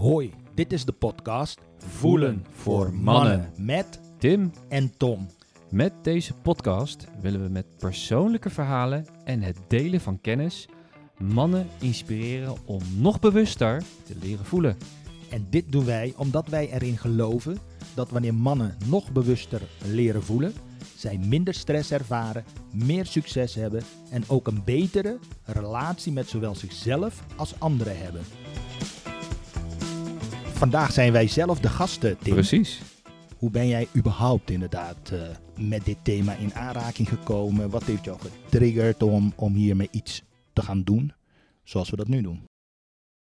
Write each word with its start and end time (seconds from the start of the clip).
Hoi, 0.00 0.32
dit 0.54 0.72
is 0.72 0.84
de 0.84 0.92
podcast 0.92 1.58
Voelen 1.78 2.44
voor 2.50 2.94
Mannen 2.94 3.52
met 3.56 4.00
Tim, 4.18 4.52
en 4.68 4.96
Tom. 4.96 5.26
met 5.70 5.92
deze 6.02 6.34
podcast 6.34 7.06
willen 7.20 7.42
we 7.42 7.48
met 7.48 7.76
persoonlijke 7.76 8.50
verhalen 8.50 9.06
en 9.24 9.42
het 9.42 9.56
delen 9.68 10.00
van 10.00 10.20
kennis 10.20 10.68
mannen 11.18 11.66
inspireren 11.80 12.54
om 12.64 12.80
nog 12.96 13.20
bewuster 13.20 13.82
te 14.04 14.14
leren 14.20 14.44
voelen. 14.44 14.76
En 15.30 15.46
dit 15.50 15.72
doen 15.72 15.84
wij 15.84 16.14
omdat 16.16 16.48
wij 16.48 16.70
erin 16.72 16.98
geloven 16.98 17.58
dat 17.94 18.10
wanneer 18.10 18.34
mannen 18.34 18.76
nog 18.86 19.12
bewuster 19.12 19.62
leren 19.84 20.22
voelen, 20.22 20.52
zij 20.96 21.18
minder 21.18 21.54
stress 21.54 21.90
ervaren, 21.90 22.44
meer 22.72 23.06
succes 23.06 23.54
hebben 23.54 23.82
en 24.10 24.24
ook 24.26 24.46
een 24.46 24.64
betere 24.64 25.18
relatie 25.44 26.12
met 26.12 26.28
zowel 26.28 26.54
zichzelf 26.54 27.24
als 27.36 27.54
anderen 27.58 27.98
hebben. 27.98 28.22
Vandaag 30.60 30.92
zijn 30.92 31.12
wij 31.12 31.28
zelf 31.28 31.60
de 31.60 31.68
gasten, 31.68 32.18
Tim. 32.18 32.32
Precies. 32.32 32.82
Hoe 33.36 33.50
ben 33.50 33.68
jij 33.68 33.88
überhaupt 33.96 34.50
inderdaad 34.50 35.10
eh, 35.10 35.36
met 35.58 35.84
dit 35.84 35.96
thema 36.02 36.34
in 36.34 36.54
aanraking 36.54 37.08
gekomen? 37.08 37.70
Wat 37.70 37.84
heeft 37.84 38.04
jou 38.04 38.20
getriggerd 38.20 39.02
om, 39.02 39.32
om 39.36 39.54
hiermee 39.54 39.88
iets 39.90 40.22
te 40.52 40.62
gaan 40.62 40.82
doen 40.82 41.12
zoals 41.62 41.90
we 41.90 41.96
dat 41.96 42.08
nu 42.08 42.22
doen? 42.22 42.44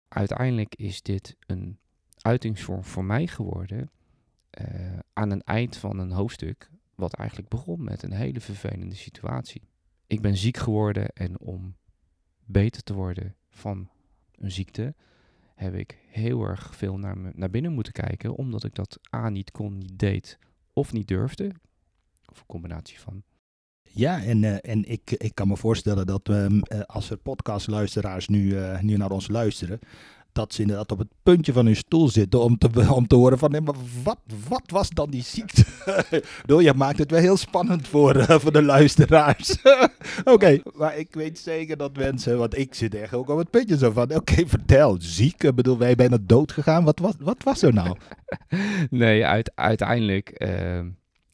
Uiteindelijk 0.08 0.74
is 0.74 1.02
dit 1.02 1.36
een 1.46 1.78
uitingsvorm 2.20 2.84
voor 2.84 3.04
mij 3.04 3.26
geworden 3.26 3.90
eh, 4.50 4.98
aan 5.12 5.30
een 5.30 5.42
eind 5.42 5.76
van 5.76 5.98
een 5.98 6.12
hoofdstuk 6.12 6.70
wat 6.94 7.14
eigenlijk 7.14 7.48
begon 7.48 7.84
met 7.84 8.02
een 8.02 8.12
hele 8.12 8.40
vervelende 8.40 8.94
situatie. 8.94 9.62
Ik 10.06 10.20
ben 10.20 10.36
ziek 10.36 10.56
geworden 10.56 11.08
en 11.08 11.40
om 11.40 11.76
beter 12.44 12.82
te 12.82 12.94
worden 12.94 13.36
van 13.48 13.90
een 14.34 14.50
ziekte 14.50 14.94
heb 15.56 15.74
ik 15.74 15.98
heel 16.08 16.42
erg 16.42 16.76
veel 16.76 16.98
naar, 16.98 17.18
me, 17.18 17.30
naar 17.34 17.50
binnen 17.50 17.72
moeten 17.72 17.92
kijken, 17.92 18.34
omdat 18.34 18.64
ik 18.64 18.74
dat 18.74 18.98
A 19.14 19.28
niet 19.28 19.50
kon, 19.50 19.78
niet 19.78 19.98
deed 19.98 20.38
of 20.72 20.92
niet 20.92 21.08
durfde. 21.08 21.52
Of 22.32 22.40
een 22.40 22.46
combinatie 22.46 23.00
van. 23.00 23.22
Ja, 23.82 24.22
en, 24.22 24.44
eh, 24.44 24.72
en 24.72 24.84
ik, 24.84 25.10
ik 25.10 25.34
kan 25.34 25.48
me 25.48 25.56
voorstellen 25.56 26.06
dat 26.06 26.28
eh, 26.28 26.46
als 26.86 27.10
er 27.10 27.16
podcastluisteraars 27.16 28.28
nu, 28.28 28.58
eh, 28.58 28.80
nu 28.80 28.96
naar 28.96 29.10
ons 29.10 29.28
luisteren, 29.28 29.78
dat 30.36 30.54
ze 30.54 30.60
inderdaad 30.60 30.92
op 30.92 30.98
het 30.98 31.08
puntje 31.22 31.52
van 31.52 31.66
hun 31.66 31.76
stoel 31.76 32.08
zitten 32.08 32.40
om 32.40 32.58
te, 32.58 32.92
om 32.92 33.06
te 33.06 33.14
horen 33.14 33.38
van, 33.38 33.50
nee, 33.50 33.60
maar 33.60 33.74
wat, 34.02 34.18
wat 34.48 34.62
was 34.66 34.90
dan 34.90 35.10
die 35.10 35.22
ziekte? 35.22 35.64
Doe, 36.46 36.62
je 36.62 36.74
maakt 36.74 36.98
het 36.98 37.10
wel 37.10 37.20
heel 37.20 37.36
spannend 37.36 37.88
voor, 37.88 38.16
eh, 38.16 38.38
voor 38.38 38.52
de 38.52 38.62
luisteraars. 38.62 39.56
oké, 40.34 40.60
maar 40.74 40.96
ik 40.98 41.14
weet 41.14 41.38
zeker 41.38 41.76
dat 41.76 41.96
mensen, 41.96 42.38
want 42.38 42.58
ik 42.58 42.74
zit 42.74 42.94
echt 42.94 43.14
ook 43.14 43.28
op 43.28 43.38
het 43.38 43.50
puntje 43.50 43.78
zo 43.78 43.90
van, 43.90 44.14
oké, 44.14 44.46
vertel, 44.56 44.96
ziek, 44.98 45.42
ik 45.42 45.54
bedoel, 45.54 45.78
wij 45.78 45.94
bijna 45.94 46.18
dood 46.20 46.52
gegaan, 46.52 46.84
wat 46.84 46.98
was, 46.98 47.14
wat 47.18 47.42
was 47.42 47.62
er 47.62 47.72
nou? 47.72 47.96
Nee, 48.90 49.26
uit, 49.26 49.52
uiteindelijk. 49.54 50.28
eh, 50.28 50.80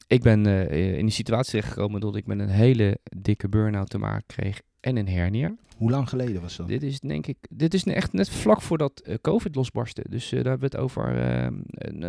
ik 0.07 0.21
ben 0.21 0.45
eh, 0.69 0.97
in 0.97 1.05
die 1.05 1.13
situatie 1.13 1.51
terechtgekomen 1.51 2.01
dat 2.01 2.15
ik 2.15 2.25
met 2.25 2.39
een 2.39 2.49
hele 2.49 2.97
dikke 3.17 3.49
burn-out 3.49 3.89
te 3.89 3.97
maken 3.97 4.23
kreeg 4.25 4.61
en 4.79 4.97
een 4.97 5.07
hernia. 5.07 5.55
Hoe 5.77 5.91
lang 5.91 6.09
geleden 6.09 6.41
was 6.41 6.55
dat? 6.55 6.67
Dit 6.67 6.83
is 6.83 6.99
denk 6.99 7.27
ik, 7.27 7.37
dit 7.49 7.73
is 7.73 7.83
echt 7.83 8.13
net 8.13 8.29
vlak 8.29 8.61
voordat 8.61 8.99
eh, 8.99 9.15
COVID 9.21 9.55
losbarstte. 9.55 10.03
Dus 10.09 10.25
eh, 10.31 10.31
daar 10.43 10.49
hebben 10.51 10.69
we 10.69 10.75
het 10.75 10.83
over 10.85 11.17
eh, 11.17 11.47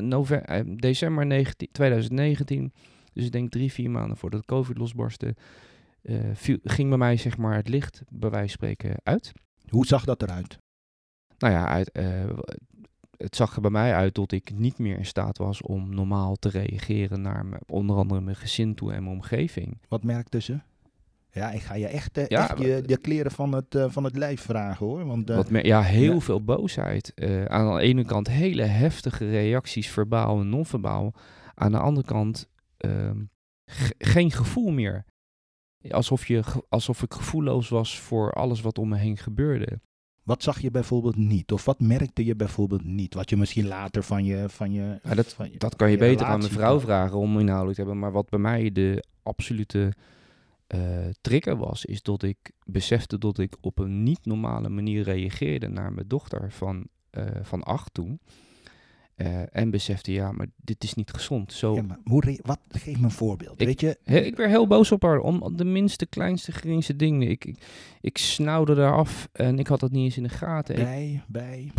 nove- 0.00 0.34
eh, 0.34 0.60
december 0.76 1.26
19, 1.26 1.68
2019. 1.72 2.72
Dus 3.12 3.24
ik 3.24 3.32
denk 3.32 3.50
drie, 3.50 3.72
vier 3.72 3.90
maanden 3.90 4.16
voordat 4.16 4.44
COVID 4.44 4.78
losbarstte. 4.78 5.34
viel, 6.32 6.58
ging 6.62 6.88
bij 6.88 6.98
mij 6.98 7.16
zeg 7.16 7.36
maar 7.38 7.56
het 7.56 7.68
licht, 7.68 8.02
bij 8.10 8.30
wijze 8.30 8.56
van 8.58 8.68
spreken, 8.68 8.96
uit. 9.02 9.32
Hoe 9.68 9.86
zag 9.86 10.04
dat 10.04 10.22
eruit? 10.22 10.58
Nou 11.38 11.52
ja, 11.54 11.66
uit, 11.68 11.90
het 13.24 13.36
zag 13.36 13.54
er 13.54 13.60
bij 13.60 13.70
mij 13.70 13.94
uit 13.94 14.14
dat 14.14 14.32
ik 14.32 14.50
niet 14.54 14.78
meer 14.78 14.98
in 14.98 15.06
staat 15.06 15.38
was 15.38 15.62
om 15.62 15.94
normaal 15.94 16.36
te 16.36 16.48
reageren 16.48 17.20
naar 17.20 17.46
me- 17.46 17.58
onder 17.66 17.96
andere 17.96 18.20
mijn 18.20 18.36
gezin 18.36 18.74
toe 18.74 18.92
en 18.92 19.02
mijn 19.02 19.14
omgeving. 19.16 19.78
Wat 19.88 20.04
merkte 20.04 20.40
ze? 20.40 20.58
Ja, 21.30 21.50
ik 21.50 21.60
ga 21.60 21.74
je 21.74 21.86
echt, 21.86 22.18
eh, 22.18 22.26
Ja, 22.26 22.50
echt 22.50 22.58
je, 22.58 22.82
de 22.86 22.96
kleren 22.96 23.30
van 23.30 23.52
het, 23.54 23.74
eh, 23.74 23.90
van 23.90 24.04
het 24.04 24.16
lijf 24.16 24.40
vragen 24.40 24.86
hoor. 24.86 25.04
Want, 25.06 25.30
eh, 25.30 25.36
Wat 25.36 25.50
me, 25.50 25.64
ja, 25.64 25.82
heel 25.82 26.12
ja. 26.14 26.20
veel 26.20 26.44
boosheid. 26.44 27.12
Aan 27.48 27.74
de 27.76 27.80
ene 27.82 28.04
kant 28.04 28.28
hele 28.28 28.62
heftige 28.62 29.30
reacties, 29.30 29.90
verbaal 29.90 30.40
en 30.40 30.48
non-verbaal. 30.48 31.14
Aan 31.54 31.72
de 31.72 31.78
andere 31.78 32.06
kant 32.06 32.48
ehm, 32.76 33.22
ge- 33.64 33.94
geen 33.98 34.30
gevoel 34.30 34.70
meer. 34.70 35.04
Alsof, 35.90 36.26
je, 36.26 36.42
alsof 36.68 37.02
ik 37.02 37.14
gevoelloos 37.14 37.68
was 37.68 37.98
voor 38.00 38.32
alles 38.32 38.60
wat 38.60 38.78
om 38.78 38.88
me 38.88 38.96
heen 38.96 39.16
gebeurde. 39.16 39.80
Wat 40.24 40.42
zag 40.42 40.60
je 40.60 40.70
bijvoorbeeld 40.70 41.16
niet? 41.16 41.52
Of 41.52 41.64
wat 41.64 41.80
merkte 41.80 42.24
je 42.24 42.36
bijvoorbeeld 42.36 42.84
niet? 42.84 43.14
Wat 43.14 43.30
je 43.30 43.36
misschien 43.36 43.66
later 43.66 44.02
van 44.02 44.24
je... 44.24 44.48
Van 44.48 44.72
je, 44.72 44.98
Ja, 45.02 45.14
dat, 45.14 45.32
van 45.32 45.50
je 45.52 45.58
dat 45.58 45.76
kan 45.76 45.90
je 45.90 45.96
beter 45.96 46.26
aan 46.26 46.38
mijn 46.38 46.50
vrouw 46.50 46.80
vragen 46.80 47.18
om 47.18 47.38
inhoudelijk 47.38 47.76
te 47.76 47.82
hebben. 47.82 48.00
Maar 48.00 48.12
wat 48.12 48.28
bij 48.28 48.38
mij 48.38 48.72
de 48.72 49.04
absolute 49.22 49.92
eh, 50.66 50.80
trigger 51.20 51.56
was, 51.56 51.84
is 51.84 52.02
dat 52.02 52.22
ik 52.22 52.50
besefte 52.64 53.18
dat 53.18 53.38
ik 53.38 53.56
op 53.60 53.78
een 53.78 54.02
niet 54.02 54.24
normale 54.24 54.68
manier 54.68 55.02
reageerde 55.02 55.68
naar 55.68 55.92
mijn 55.92 56.08
dochter 56.08 56.52
van, 56.52 56.86
eh, 57.10 57.24
van 57.42 57.62
acht 57.62 57.94
toen. 57.94 58.20
Eh, 59.16 59.56
en 59.56 59.70
besefte, 59.70 60.12
ja, 60.12 60.32
maar 60.32 60.46
dit 60.56 60.84
is 60.84 60.94
niet 60.94 61.10
gezond. 61.10 61.52
Zo, 61.52 61.74
Ja, 61.74 61.82
maar 61.82 61.98
hoe 62.04 62.38
wat, 62.42 62.58
geef 62.68 62.96
me 62.98 63.04
een 63.04 63.10
voorbeeld. 63.10 63.60
Ik- 63.60 63.66
Weet 63.66 63.80
je, 63.80 63.98
ik 64.24 64.36
werd 64.36 64.50
heel 64.50 64.66
boos 64.66 64.92
op 64.92 65.02
haar 65.02 65.18
om 65.18 65.56
de 65.56 65.64
minste, 65.64 66.06
kleinste, 66.06 66.52
geringste 66.52 66.96
dingen. 66.96 67.28
Ik, 67.30 67.44
ik, 67.44 67.58
ik 68.00 68.18
snauwde 68.18 68.74
daar 68.74 68.92
af 68.92 69.28
en 69.32 69.58
ik 69.58 69.66
had 69.66 69.80
dat 69.80 69.90
niet 69.90 70.04
eens 70.04 70.16
in 70.16 70.22
de 70.22 70.28
gaten. 70.28 70.74
Ik, 70.78 70.84
bij, 70.84 71.22
bij... 71.26 71.70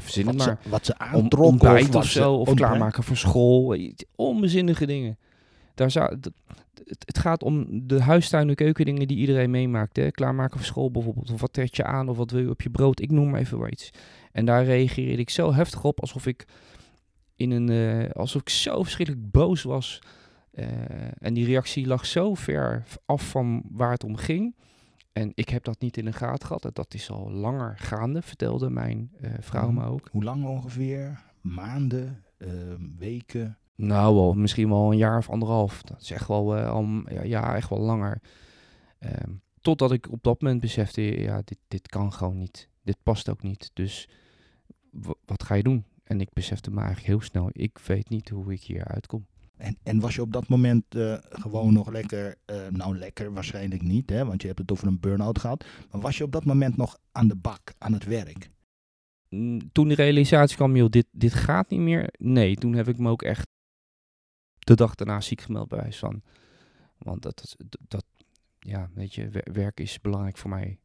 verzin 0.00 0.24
wat, 0.24 0.34
het 0.34 0.42
ze, 0.42 0.48
maar. 0.48 0.58
wat 0.68 0.86
ze 0.86 0.92
om, 0.92 0.98
aantrok 1.00 1.44
ontbijt 1.44 1.80
of, 1.82 1.88
of, 1.88 1.92
wat 1.94 2.04
zo, 2.04 2.32
of 2.32 2.36
ontbijt- 2.48 2.56
klaarmaken 2.58 3.02
voor 3.02 3.16
school. 3.16 3.76
Onbezinnige 4.16 4.86
dingen. 4.86 5.18
Daar 5.74 5.90
zou, 5.90 6.18
dat- 6.20 6.32
het, 6.84 7.02
het 7.06 7.18
gaat 7.18 7.42
om 7.42 7.66
de 7.86 8.02
huistuin- 8.02 8.48
en 8.48 8.54
keukendingen 8.54 9.08
die 9.08 9.16
iedereen 9.16 9.50
meemaakt. 9.50 9.96
Hè? 9.96 10.10
Klaarmaken 10.10 10.56
voor 10.56 10.66
school 10.66 10.90
bijvoorbeeld. 10.90 11.30
Of 11.32 11.40
wat 11.40 11.52
trek 11.52 11.74
je 11.74 11.84
aan, 11.84 12.08
of 12.08 12.16
wat 12.16 12.30
wil 12.30 12.40
je 12.40 12.50
op 12.50 12.62
je 12.62 12.70
brood. 12.70 13.00
Ik 13.00 13.10
noem 13.10 13.30
maar 13.30 13.40
even 13.40 13.58
maar 13.58 13.70
iets. 13.70 13.90
En 14.32 14.44
daar 14.44 14.64
reageerde 14.64 15.22
ik 15.22 15.30
zo 15.30 15.52
heftig 15.52 15.84
op, 15.84 16.00
alsof 16.00 16.26
ik, 16.26 16.44
in 17.38 17.50
een, 17.50 17.68
eh, 17.68 18.10
alsof 18.10 18.40
ik 18.40 18.48
zo 18.48 18.82
verschrikkelijk 18.82 19.30
boos 19.30 19.62
was. 19.62 19.98
Eh, 20.50 20.66
en 21.22 21.34
die 21.34 21.46
reactie 21.46 21.86
lag 21.86 22.06
zo 22.06 22.34
ver 22.34 22.84
af 23.06 23.30
van 23.30 23.62
waar 23.70 23.90
het 23.90 24.04
om 24.04 24.16
ging. 24.16 24.56
En 25.12 25.32
ik 25.34 25.48
heb 25.48 25.64
dat 25.64 25.80
niet 25.80 25.96
in 25.96 26.04
de 26.04 26.12
gaten 26.12 26.46
gehad. 26.46 26.64
En 26.64 26.70
Dat 26.72 26.94
is 26.94 27.10
al 27.10 27.30
langer 27.30 27.78
gaande, 27.78 28.22
vertelde 28.22 28.70
mijn 28.70 29.10
eh, 29.20 29.30
vrouw 29.40 29.70
me 29.70 29.80
Mhm. 29.80 29.88
ook. 29.88 30.08
Hoe 30.12 30.24
lang 30.24 30.44
ongeveer? 30.46 31.22
Maanden? 31.40 32.22
ehm, 32.38 32.82
weken? 32.98 33.58
Nou, 33.74 34.14
wel, 34.14 34.34
misschien 34.34 34.68
wel 34.68 34.90
een 34.92 34.98
jaar 34.98 35.18
of 35.18 35.30
anderhalf. 35.30 35.82
Dat 35.82 36.00
is 36.00 36.10
echt 36.10 36.28
wel, 36.28 36.56
al, 36.56 36.86
ja, 37.08 37.22
ja, 37.22 37.56
echt 37.56 37.68
wel 37.70 37.78
langer. 37.80 38.20
Ehm, 38.98 39.30
totdat 39.60 39.92
ik 39.92 40.10
op 40.12 40.22
dat 40.22 40.40
moment 40.40 40.60
besefte, 40.60 41.02
ja, 41.02 41.42
dit, 41.44 41.58
dit 41.68 41.88
kan 41.88 42.12
gewoon 42.12 42.38
niet. 42.38 42.68
Dit 42.82 42.96
past 43.02 43.28
ook 43.28 43.42
niet. 43.42 43.70
Dus 43.74 44.08
wat 45.26 45.42
ga 45.42 45.54
je 45.54 45.62
doen? 45.62 45.84
En 46.08 46.20
ik 46.20 46.32
besefte 46.32 46.70
me 46.70 46.76
eigenlijk 46.76 47.06
heel 47.06 47.20
snel, 47.20 47.48
ik 47.52 47.78
weet 47.78 48.08
niet 48.08 48.28
hoe 48.28 48.52
ik 48.52 48.62
hier 48.62 48.84
uitkom. 48.84 49.26
En, 49.56 49.76
en 49.82 50.00
was 50.00 50.14
je 50.14 50.20
op 50.22 50.32
dat 50.32 50.48
moment 50.48 50.94
eh, 50.94 51.14
gewoon 51.20 51.72
nog 51.72 51.88
lekker, 51.90 52.36
eh, 52.44 52.66
nou 52.68 52.98
lekker 52.98 53.32
waarschijnlijk 53.32 53.82
niet, 53.82 54.10
hè, 54.10 54.24
want 54.24 54.40
je 54.40 54.46
hebt 54.46 54.58
het 54.60 54.72
over 54.72 54.86
een 54.86 55.00
burn-out 55.00 55.38
gehad. 55.38 55.64
Maar 55.90 56.00
was 56.00 56.18
je 56.18 56.24
op 56.24 56.32
dat 56.32 56.44
moment 56.44 56.76
nog 56.76 56.98
aan 57.12 57.28
de 57.28 57.36
bak, 57.36 57.60
aan 57.78 57.92
het 57.92 58.04
werk? 58.04 58.50
Mm, 59.28 59.72
Toen 59.72 59.88
de 59.88 59.94
realisatie 59.94 60.56
kwam, 60.56 60.76
joh, 60.76 60.90
dit, 60.90 61.06
dit 61.10 61.34
gaat 61.34 61.70
niet 61.70 61.80
meer. 61.80 62.14
Nee, 62.18 62.56
toen 62.56 62.72
heb 62.72 62.88
ik 62.88 62.98
me 62.98 63.10
ook 63.10 63.22
echt 63.22 63.46
de 64.58 64.74
dag 64.74 64.94
daarna 64.94 65.20
ziek 65.20 65.40
gemeld 65.40 65.68
bij 65.68 65.78
wijze 65.78 65.98
van. 65.98 66.22
Want 66.98 67.22
dat, 67.22 67.54
dat, 67.58 67.78
dat 67.88 68.04
ja, 68.58 68.90
weet 68.94 69.14
je, 69.14 69.28
wer- 69.28 69.52
werk 69.52 69.80
is 69.80 70.00
belangrijk 70.00 70.36
voor 70.36 70.50
mij 70.50 70.78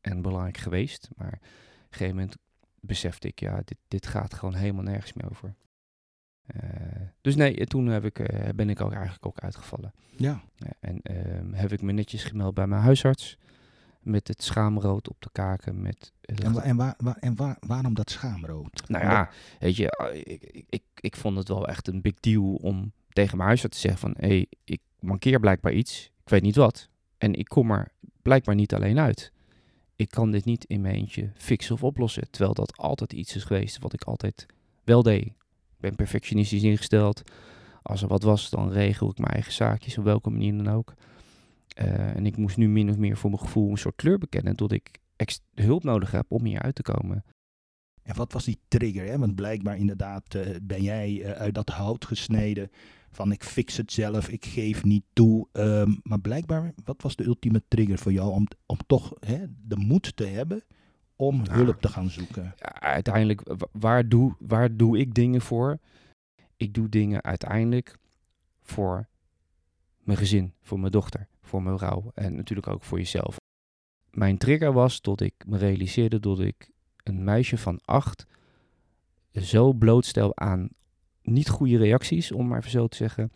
en 0.00 0.22
belangrijk 0.22 0.56
geweest. 0.56 1.08
Maar 1.16 1.32
op 1.32 1.42
een 1.42 1.48
gegeven 1.90 2.14
moment 2.14 2.36
besefte 2.80 3.28
ik, 3.28 3.40
ja, 3.40 3.56
dit, 3.64 3.78
dit 3.88 4.06
gaat 4.06 4.34
gewoon 4.34 4.54
helemaal 4.54 4.82
nergens 4.82 5.12
meer 5.12 5.30
over. 5.30 5.54
Eh, 6.46 6.60
dus 7.20 7.36
nee, 7.36 7.66
toen 7.66 7.86
heb 7.86 8.04
ik, 8.04 8.18
eh, 8.18 8.48
ben 8.54 8.70
ik 8.70 8.80
ook 8.80 8.92
eigenlijk 8.92 9.26
ook 9.26 9.38
uitgevallen. 9.40 9.92
Ja. 10.16 10.42
En 10.80 11.00
ehm, 11.02 11.52
heb 11.52 11.72
ik 11.72 11.82
me 11.82 11.92
netjes 11.92 12.24
gemeld 12.24 12.54
bij 12.54 12.66
mijn 12.66 12.82
huisarts. 12.82 13.38
Met 14.00 14.28
het 14.28 14.42
schaamrood 14.42 15.08
op 15.08 15.16
de 15.22 15.28
kaken. 15.32 15.82
Met 15.82 16.12
En, 16.20 16.52
wa- 16.52 16.62
en, 16.62 16.76
waar, 16.76 16.94
waar- 16.98 17.16
en 17.16 17.36
waar, 17.36 17.56
waarom 17.66 17.94
dat 17.94 18.10
schaamrood? 18.10 18.88
nou 18.88 19.04
ja, 19.04 19.30
weet 19.58 19.76
je, 19.76 19.90
ah, 19.90 20.14
ik, 20.14 20.26
ik, 20.42 20.64
ik, 20.68 20.82
ik 20.94 21.16
vond 21.16 21.36
het 21.36 21.48
wel 21.48 21.68
echt 21.68 21.88
een 21.88 22.00
big 22.00 22.20
deal 22.20 22.54
om 22.54 22.92
tegen 23.08 23.36
mijn 23.36 23.48
huisarts 23.48 23.80
te 23.80 23.88
zeggen 23.88 24.00
van... 24.00 24.14
hé, 24.18 24.26
hey, 24.28 24.46
ik 24.64 24.80
mankeer 24.98 25.40
blijkbaar 25.40 25.72
iets, 25.72 26.10
ik 26.22 26.28
weet 26.28 26.42
niet 26.42 26.56
wat. 26.56 26.88
En 27.18 27.34
ik 27.34 27.48
kom 27.48 27.70
er 27.70 27.92
blijkbaar 28.22 28.54
niet 28.54 28.74
alleen 28.74 28.98
uit. 28.98 29.32
Ik 30.00 30.10
kan 30.10 30.30
dit 30.30 30.44
niet 30.44 30.64
in 30.64 30.80
mijn 30.80 30.94
eentje 30.94 31.30
fixen 31.34 31.74
of 31.74 31.84
oplossen. 31.84 32.30
Terwijl 32.30 32.54
dat 32.54 32.76
altijd 32.76 33.12
iets 33.12 33.36
is 33.36 33.44
geweest 33.44 33.78
wat 33.78 33.92
ik 33.92 34.02
altijd 34.02 34.46
wel 34.84 35.02
deed. 35.02 35.26
Ik 35.26 35.34
ben 35.76 35.94
perfectionistisch 35.94 36.62
ingesteld. 36.62 37.22
Als 37.82 38.02
er 38.02 38.08
wat 38.08 38.22
was, 38.22 38.50
dan 38.50 38.72
regel 38.72 39.10
ik 39.10 39.18
mijn 39.18 39.32
eigen 39.32 39.52
zaakjes 39.52 39.98
op 39.98 40.04
welke 40.04 40.30
manier 40.30 40.56
dan 40.56 40.68
ook. 40.68 40.94
Eh, 41.68 42.16
en 42.16 42.26
ik 42.26 42.36
moest 42.36 42.56
nu 42.56 42.68
min 42.68 42.90
of 42.90 42.96
meer 42.96 43.16
voor 43.16 43.30
mijn 43.30 43.42
gevoel 43.42 43.70
een 43.70 43.78
soort 43.78 43.96
kleur 43.96 44.18
bekennen... 44.18 44.56
dat 44.56 44.72
ik 44.72 44.90
hulp 45.54 45.84
nodig 45.84 46.10
heb 46.10 46.24
om 46.28 46.44
hier 46.44 46.62
uit 46.62 46.74
te 46.74 46.82
komen. 46.82 47.24
En 48.10 48.16
wat 48.16 48.32
was 48.32 48.44
die 48.44 48.58
trigger? 48.68 49.06
Hè? 49.06 49.18
Want 49.18 49.34
blijkbaar 49.34 49.76
inderdaad 49.76 50.34
eh, 50.34 50.56
ben 50.62 50.82
jij 50.82 51.22
eh, 51.22 51.30
uit 51.30 51.54
dat 51.54 51.68
hout 51.68 52.04
gesneden 52.04 52.70
van 53.10 53.32
ik 53.32 53.44
fix 53.44 53.76
het 53.76 53.92
zelf, 53.92 54.28
ik 54.28 54.44
geef 54.44 54.84
niet 54.84 55.04
toe. 55.12 55.48
Ehm, 55.52 55.92
maar 56.02 56.20
blijkbaar, 56.20 56.72
wat 56.84 57.02
was 57.02 57.16
de 57.16 57.24
ultieme 57.24 57.62
trigger 57.68 57.98
voor 57.98 58.12
jou 58.12 58.30
om, 58.32 58.46
om 58.66 58.76
toch 58.86 59.14
hè, 59.20 59.44
de 59.66 59.76
moed 59.76 60.16
te 60.16 60.24
hebben 60.26 60.62
om 61.16 61.36
Nou, 61.42 61.50
hulp 61.52 61.80
te 61.80 61.88
gaan 61.88 62.10
zoeken? 62.10 62.54
Ja, 62.56 62.80
uiteindelijk, 62.80 63.40
wa- 63.44 63.68
waar 63.72 64.08
doe, 64.08 64.34
waar 64.38 64.76
doe 64.76 64.98
ik 64.98 65.14
dingen 65.14 65.40
voor? 65.40 65.78
Ik 66.56 66.74
doe 66.74 66.88
dingen 66.88 67.22
uiteindelijk 67.22 67.96
voor 68.62 69.08
mijn 69.98 70.18
gezin, 70.18 70.54
voor 70.62 70.80
mijn 70.80 70.92
dochter, 70.92 71.28
voor 71.42 71.62
mijn 71.62 71.78
vrouw 71.78 72.10
en 72.14 72.34
natuurlijk 72.36 72.68
ook 72.68 72.82
voor 72.84 72.98
jezelf. 72.98 73.36
Mijn 74.10 74.38
trigger 74.38 74.72
was 74.72 75.00
dat 75.00 75.20
ik 75.20 75.34
me 75.46 75.58
realiseerde 75.58 76.20
dat 76.20 76.40
ik 76.40 76.70
een 77.04 77.24
meisje 77.24 77.58
van 77.58 77.80
acht 77.84 78.26
zo 79.32 79.72
blootstel 79.72 80.36
aan 80.36 80.68
niet 81.22 81.48
goede 81.48 81.76
reacties, 81.76 82.32
om 82.32 82.48
maar 82.48 82.68
zo 82.68 82.86
te 82.86 82.96
zeggen, 82.96 83.32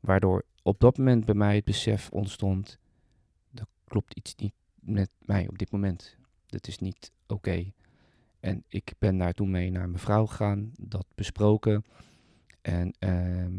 waardoor 0.00 0.44
op 0.62 0.80
dat 0.80 0.98
moment 0.98 1.24
bij 1.24 1.34
mij 1.34 1.54
het 1.54 1.64
besef 1.64 2.10
ontstond, 2.10 2.78
er 3.54 3.66
klopt 3.84 4.16
iets 4.16 4.34
niet 4.34 4.54
met 4.74 5.10
mij 5.18 5.48
op 5.48 5.58
dit 5.58 5.70
moment. 5.70 6.16
Dat 6.46 6.66
is 6.66 6.78
niet 6.78 7.12
oké. 7.26 7.72
En 8.40 8.64
ik 8.68 8.92
ben 8.98 9.18
daar 9.18 9.32
toen 9.32 9.50
mee 9.50 9.70
naar 9.70 9.88
mijn 9.88 10.02
vrouw 10.02 10.26
gegaan, 10.26 10.72
dat 10.80 11.06
besproken. 11.14 11.84
En 12.62 12.94
ehm, 12.98 13.58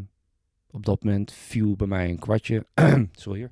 op 0.70 0.86
dat 0.86 1.04
moment 1.04 1.32
viel 1.32 1.76
bij 1.76 1.86
mij 1.86 2.10
een 2.10 2.18
kwartje, 2.18 2.66
sorry, 3.12 3.50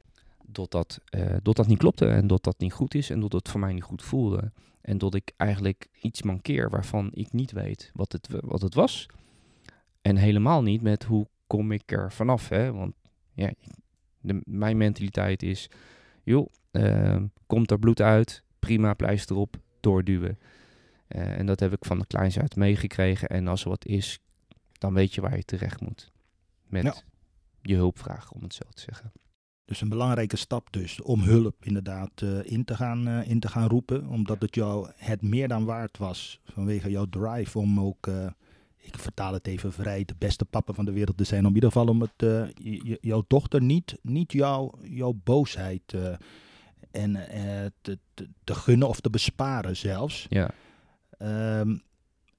dat 0.56 0.70
dat, 0.70 1.00
eh, 1.04 1.36
dat 1.42 1.56
dat 1.56 1.66
niet 1.66 1.78
klopte 1.78 2.06
en 2.06 2.26
dat 2.26 2.42
dat 2.44 2.58
niet 2.58 2.72
goed 2.72 2.94
is 2.94 3.10
en 3.10 3.20
dat 3.20 3.32
het 3.32 3.48
voor 3.48 3.60
mij 3.60 3.72
niet 3.72 3.82
goed 3.82 4.02
voelde. 4.02 4.52
En 4.80 4.98
dat 4.98 5.14
ik 5.14 5.32
eigenlijk 5.36 5.88
iets 6.00 6.22
mankeer 6.22 6.70
waarvan 6.70 7.10
ik 7.12 7.32
niet 7.32 7.52
weet 7.52 7.90
wat 7.94 8.12
het, 8.12 8.28
wat 8.40 8.62
het 8.62 8.74
was. 8.74 9.06
En 10.02 10.16
helemaal 10.16 10.62
niet 10.62 10.82
met 10.82 11.04
hoe 11.04 11.28
kom 11.46 11.72
ik 11.72 11.92
er 11.92 12.12
vanaf. 12.12 12.48
Hè? 12.48 12.72
Want 12.72 12.94
ja, 13.32 13.52
de, 14.20 14.40
mijn 14.44 14.76
mentaliteit 14.76 15.42
is, 15.42 15.70
joh, 16.22 16.48
ehm, 16.70 17.26
komt 17.46 17.70
er 17.70 17.78
bloed 17.78 18.00
uit, 18.00 18.42
prima, 18.58 18.94
pleister 18.94 19.36
op, 19.36 19.56
doorduwen. 19.80 20.38
Eh, 21.06 21.38
en 21.38 21.46
dat 21.46 21.60
heb 21.60 21.72
ik 21.72 21.84
van 21.84 21.98
de 21.98 22.06
kleins 22.06 22.38
uit 22.38 22.56
meegekregen. 22.56 23.28
En 23.28 23.48
als 23.48 23.62
er 23.62 23.68
wat 23.68 23.84
is, 23.86 24.18
dan 24.72 24.94
weet 24.94 25.14
je 25.14 25.20
waar 25.20 25.36
je 25.36 25.44
terecht 25.44 25.80
moet. 25.80 26.12
Met 26.66 26.82
Ja. 26.84 26.94
je 27.62 27.74
hulpvraag, 27.74 28.32
om 28.32 28.42
het 28.42 28.54
zo 28.54 28.64
te 28.74 28.80
zeggen. 28.82 29.12
Dus 29.66 29.80
een 29.80 29.88
belangrijke 29.88 30.36
stap 30.36 30.72
dus 30.72 31.02
om 31.02 31.20
hulp 31.20 31.54
inderdaad 31.60 32.10
eh, 32.14 32.38
in, 32.44 32.64
te 32.64 32.76
gaan, 32.76 33.08
eh, 33.08 33.30
in 33.30 33.40
te 33.40 33.48
gaan 33.48 33.68
roepen. 33.68 34.06
Omdat 34.06 34.40
het 34.40 34.54
jou 34.54 34.90
het 34.96 35.22
meer 35.22 35.48
dan 35.48 35.64
waard 35.64 35.98
was 35.98 36.40
vanwege 36.44 36.90
jouw 36.90 37.06
drive 37.10 37.58
om 37.58 37.80
ook, 37.80 38.06
eh, 38.06 38.26
ik 38.76 38.98
vertaal 38.98 39.32
het 39.32 39.46
even 39.46 39.72
vrij, 39.72 40.04
de 40.04 40.14
beste 40.18 40.44
papa 40.44 40.72
van 40.72 40.84
de 40.84 40.92
wereld 40.92 41.16
te 41.16 41.24
zijn. 41.24 41.40
Om 41.40 41.48
in 41.48 41.54
ieder 41.54 41.72
geval 41.72 41.88
om 41.88 42.00
het, 42.00 42.48
jouw 43.00 43.24
dochter 43.26 43.62
niet, 43.62 43.98
niet 44.02 44.32
jouw, 44.32 44.72
jouw 44.82 45.20
boosheid 45.24 45.94
en, 46.90 47.12
te, 47.80 47.98
te, 48.14 48.28
te 48.44 48.54
gunnen 48.54 48.88
of 48.88 49.00
te 49.00 49.10
besparen 49.10 49.76
zelfs. 49.76 50.26
Ja. 50.28 50.50
Ehm, 51.18 51.76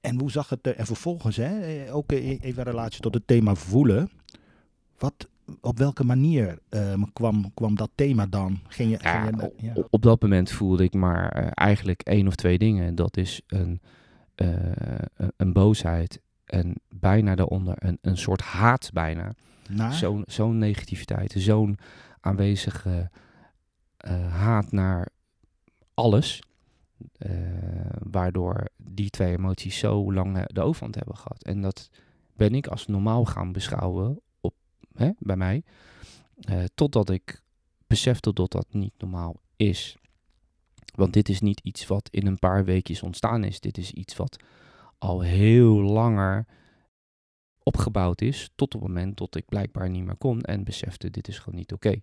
en 0.01 0.19
hoe 0.19 0.31
zag 0.31 0.49
het 0.49 0.67
er? 0.67 0.75
En 0.75 0.85
vervolgens, 0.85 1.35
hè, 1.35 1.93
ook 1.93 2.11
eh, 2.11 2.27
even 2.27 2.57
in 2.57 2.71
relatie 2.71 3.01
tot 3.01 3.13
het 3.13 3.27
thema 3.27 3.55
voelen. 3.55 4.09
Wat, 4.97 5.27
op 5.61 5.77
welke 5.77 6.03
manier 6.03 6.59
ehm, 6.69 7.01
kwam, 7.13 7.53
kwam 7.53 7.75
dat 7.75 7.89
thema 7.95 8.25
dan? 8.25 8.59
Ging 8.67 8.91
je, 8.91 8.97
Ja, 9.01 9.21
ging 9.23 9.39
je, 9.41 9.45
op, 9.45 9.53
ja. 9.59 9.71
op- 9.75 9.87
op 9.89 10.01
dat 10.01 10.21
moment 10.21 10.51
voelde 10.51 10.83
ik 10.83 10.93
maar 10.93 11.29
eh, 11.31 11.47
eigenlijk 11.53 12.01
één 12.01 12.27
of 12.27 12.35
twee 12.35 12.57
dingen. 12.57 12.95
Dat 12.95 13.17
is 13.17 13.41
een, 13.47 13.81
eh, 14.35 14.47
een- 15.15 15.33
een 15.37 15.53
boosheid 15.53 16.21
en 16.45 16.75
bijna 16.89 17.35
daaronder 17.35 17.75
een, 17.79 17.97
een 18.01 18.17
soort 18.17 18.41
haat 18.41 18.89
bijna. 18.93 19.33
Naar? 19.69 19.93
Zo'n 19.93 20.23
zo'n 20.25 20.57
negativiteit, 20.57 21.33
zo'n 21.37 21.77
aanwezige 22.19 23.09
eh, 23.97 24.33
haat 24.33 24.71
naar 24.71 25.07
alles. 25.93 26.41
waardoor 28.11 28.67
die 28.77 29.09
twee 29.09 29.37
emoties 29.37 29.77
zo 29.77 30.13
lang 30.13 30.45
de 30.45 30.61
overhand 30.61 30.95
hebben 30.95 31.15
gehad. 31.17 31.43
En 31.43 31.61
dat 31.61 31.89
ben 32.33 32.55
ik 32.55 32.67
als 32.67 32.87
normaal 32.87 33.25
gaan 33.25 33.51
beschouwen 33.51 34.19
bij 35.19 35.35
mij. 35.35 35.63
eh, 36.39 36.63
totdat 36.75 37.09
ik 37.09 37.41
besefte 37.87 38.33
dat 38.33 38.51
dat 38.51 38.67
niet 38.69 38.93
normaal 38.97 39.35
is. 39.55 39.97
Want 40.95 41.13
dit 41.13 41.29
is 41.29 41.41
niet 41.41 41.59
iets 41.59 41.87
wat 41.87 42.09
in 42.11 42.27
een 42.27 42.39
paar 42.39 42.65
weekjes 42.65 43.01
ontstaan 43.01 43.43
is. 43.43 43.59
Dit 43.59 43.77
is 43.77 43.91
iets 43.91 44.15
wat 44.15 44.37
al 44.97 45.21
heel 45.21 45.81
langer 45.81 46.45
opgebouwd 47.63 48.21
is. 48.21 48.49
Tot 48.55 48.73
het 48.73 48.81
moment 48.81 49.17
dat 49.17 49.35
ik 49.35 49.45
blijkbaar 49.45 49.89
niet 49.89 50.05
meer 50.05 50.15
kon 50.15 50.41
en 50.41 50.63
besefte: 50.63 51.09
dit 51.09 51.27
is 51.27 51.39
gewoon 51.39 51.59
niet 51.59 51.73
oké. 51.73 52.01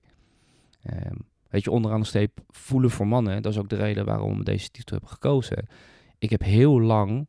Ehm, 0.82 1.16
weet 1.48 1.64
je, 1.64 1.70
onderaan 1.70 2.00
de 2.00 2.06
streep 2.06 2.40
voelen 2.48 2.90
voor 2.90 3.06
mannen. 3.06 3.42
Dat 3.42 3.52
is 3.52 3.58
ook 3.58 3.68
de 3.68 3.76
reden 3.76 4.04
waarom 4.04 4.38
we 4.38 4.44
deze 4.44 4.70
titel 4.70 4.92
hebben 4.96 5.12
gekozen. 5.12 5.66
Ik 6.18 6.30
heb 6.30 6.42
heel 6.42 6.80
lang 6.80 7.26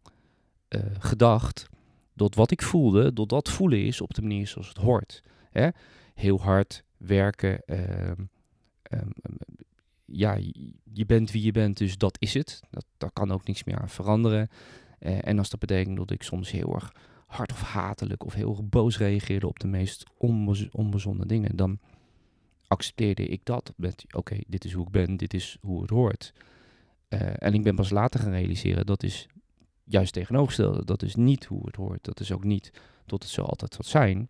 eh, 0.68 0.82
gedacht 1.00 1.68
dat 2.14 2.36
wat 2.36 2.52
ik 2.52 2.62
voelde, 2.62 3.14
dat 3.14 3.30
dat 3.30 3.50
voelen 3.50 3.86
is 3.86 4.02
op 4.02 4.14
de 4.14 4.22
manier 4.22 4.48
zoals 4.48 4.68
het 4.68 4.78
hoort. 4.78 5.24
Heel 6.14 6.42
hard 6.42 6.84
werken. 6.98 7.60
ehm, 7.66 8.22
ehm, 8.84 9.10
ja, 10.06 10.34
je- 10.34 11.06
bent 11.06 11.32
wie 11.32 11.44
je 11.44 11.52
bent, 11.52 11.78
dus 11.78 11.98
dat 11.98 12.18
is 12.20 12.34
het. 12.34 12.60
Dat, 12.70 12.86
daar 12.98 13.12
kan 13.12 13.32
ook 13.32 13.48
niks 13.48 13.64
meer 13.64 13.80
aan 13.80 13.90
veranderen. 13.90 14.50
Eh, 15.00 15.28
en 15.28 15.38
als 15.38 15.50
dat 15.50 15.60
betekent 15.60 15.98
dat 15.98 16.12
ik 16.12 16.24
soms 16.24 16.52
heel 16.52 16.74
erg 16.76 16.92
hard 17.28 17.52
of 17.52 17.62
hatelijk 17.62 18.26
of 18.26 18.34
heel 18.34 18.50
erg 18.50 18.64
boos 18.70 18.98
reageerde 18.98 19.48
op 19.48 19.60
de 19.60 19.68
meest 19.68 20.04
onbez 20.18 20.68
onbezonnen 20.72 21.28
dingen, 21.28 21.56
dan 21.56 21.80
accepteerde 22.68 23.26
ik 23.28 23.46
dat 23.46 23.74
met, 23.78 24.06
oké, 24.16 24.38
dit 24.48 24.66
is 24.66 24.74
hoe 24.74 24.86
ik 24.86 24.92
ben, 24.92 25.18
dit 25.18 25.34
is 25.34 25.58
hoe 25.62 25.82
het 25.82 25.90
hoort. 25.90 26.34
Eh, 27.08 27.34
en 27.36 27.54
ik 27.54 27.64
ben 27.64 27.76
pas 27.76 27.90
later 27.90 28.20
gaan 28.20 28.32
realiseren, 28.32 28.86
dat 28.86 29.04
is 29.04 29.28
juist 29.84 30.14
tegenovergestelde. 30.14 30.86
Dat 30.86 31.02
is 31.04 31.16
niet 31.16 31.46
hoe 31.46 31.66
het 31.66 31.76
hoort. 31.76 32.04
Dat 32.04 32.20
is 32.20 32.32
ook 32.32 32.44
niet 32.44 32.72
tot 33.06 33.24
het 33.24 33.32
zo 33.32 33.42
altijd 33.42 33.74
zal 33.74 33.84
zijn. 33.84 34.30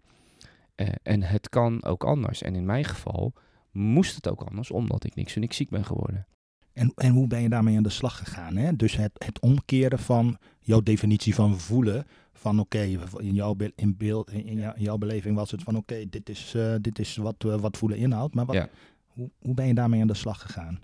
Eh, 0.75 0.87
en 1.03 1.21
het 1.23 1.49
kan 1.49 1.83
ook 1.83 2.03
anders. 2.03 2.41
En 2.41 2.55
in 2.55 2.65
mijn 2.65 2.83
geval 2.85 3.33
moest 3.71 4.15
het 4.15 4.29
ook 4.29 4.41
anders, 4.41 4.71
omdat 4.71 5.03
ik 5.03 5.15
niks 5.15 5.35
en 5.35 5.41
niks 5.41 5.55
ziek 5.55 5.69
ben 5.69 5.85
geworden. 5.85 6.27
En, 6.73 6.91
en 6.95 7.11
hoe 7.11 7.27
ben 7.27 7.41
je 7.41 7.49
daarmee 7.49 7.77
aan 7.77 7.83
de 7.83 7.89
slag 7.89 8.17
gegaan? 8.17 8.55
Hè? 8.55 8.75
Dus 8.75 8.95
het, 8.95 9.11
het 9.25 9.39
omkeren 9.39 9.99
van 9.99 10.37
jouw 10.59 10.81
definitie 10.81 11.35
van 11.35 11.59
voelen. 11.59 12.05
Van 12.33 12.59
oké, 12.59 12.79
in, 13.17 13.33
jouw, 13.33 13.53
be- 13.53 13.71
in, 13.75 13.97
beeld, 13.97 14.31
in, 14.31 14.45
in 14.45 14.57
jou- 14.57 14.75
in 14.75 14.83
jouw 14.83 14.97
beleving 14.97 15.35
was 15.35 15.51
het 15.51 15.63
van 15.63 15.75
oké, 15.75 16.05
dit 16.09 16.29
is, 16.29 16.53
eh, 16.55 16.75
dit 16.81 16.99
is 16.99 17.15
wat, 17.15 17.35
eh, 17.45 17.55
wat 17.59 17.77
voelen 17.77 17.97
inhoudt. 17.97 18.35
Maar 18.35 18.45
wat, 18.45 18.55
Ja. 18.55 18.69
hoe, 19.07 19.29
hoe 19.39 19.53
ben 19.53 19.67
je 19.67 19.73
daarmee 19.73 20.01
aan 20.01 20.07
de 20.07 20.13
slag 20.13 20.41
gegaan? 20.41 20.79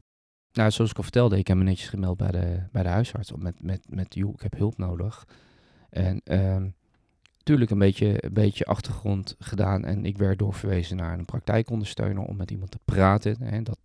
Nou, 0.53 0.71
zoals 0.71 0.91
ik 0.91 0.97
al 0.97 1.03
vertelde, 1.03 1.37
ik 1.37 1.47
heb 1.47 1.57
me 1.57 1.63
netjes 1.63 1.89
gemeld 1.89 2.17
bij 2.17 2.31
de, 2.31 2.63
bij 2.71 2.83
de 2.83 2.89
huisarts. 2.89 3.31
Met, 3.31 3.63
met, 3.63 3.81
met, 3.89 4.13
joh, 4.15 4.33
ik 4.33 4.41
heb 4.41 4.57
hulp 4.57 4.77
nodig. 4.77 5.27
En 5.89 6.21
ehm 6.23 6.69
natuurlijk 7.59 7.71
een 7.71 8.07
beetje, 8.07 8.25
een 8.25 8.33
beetje 8.33 8.65
achtergrond 8.65 9.35
gedaan. 9.39 9.85
En 9.85 10.05
ik 10.05 10.17
werd 10.17 10.39
doorverwezen 10.39 10.97
naar 10.97 11.19
een 11.19 11.25
praktijkondersteuner 11.25 12.23
om 12.23 12.35
met 12.35 12.51
iemand 12.51 12.71
te 12.71 12.79
praten. 12.85 13.37
En 13.39 13.63
dat 13.63 13.77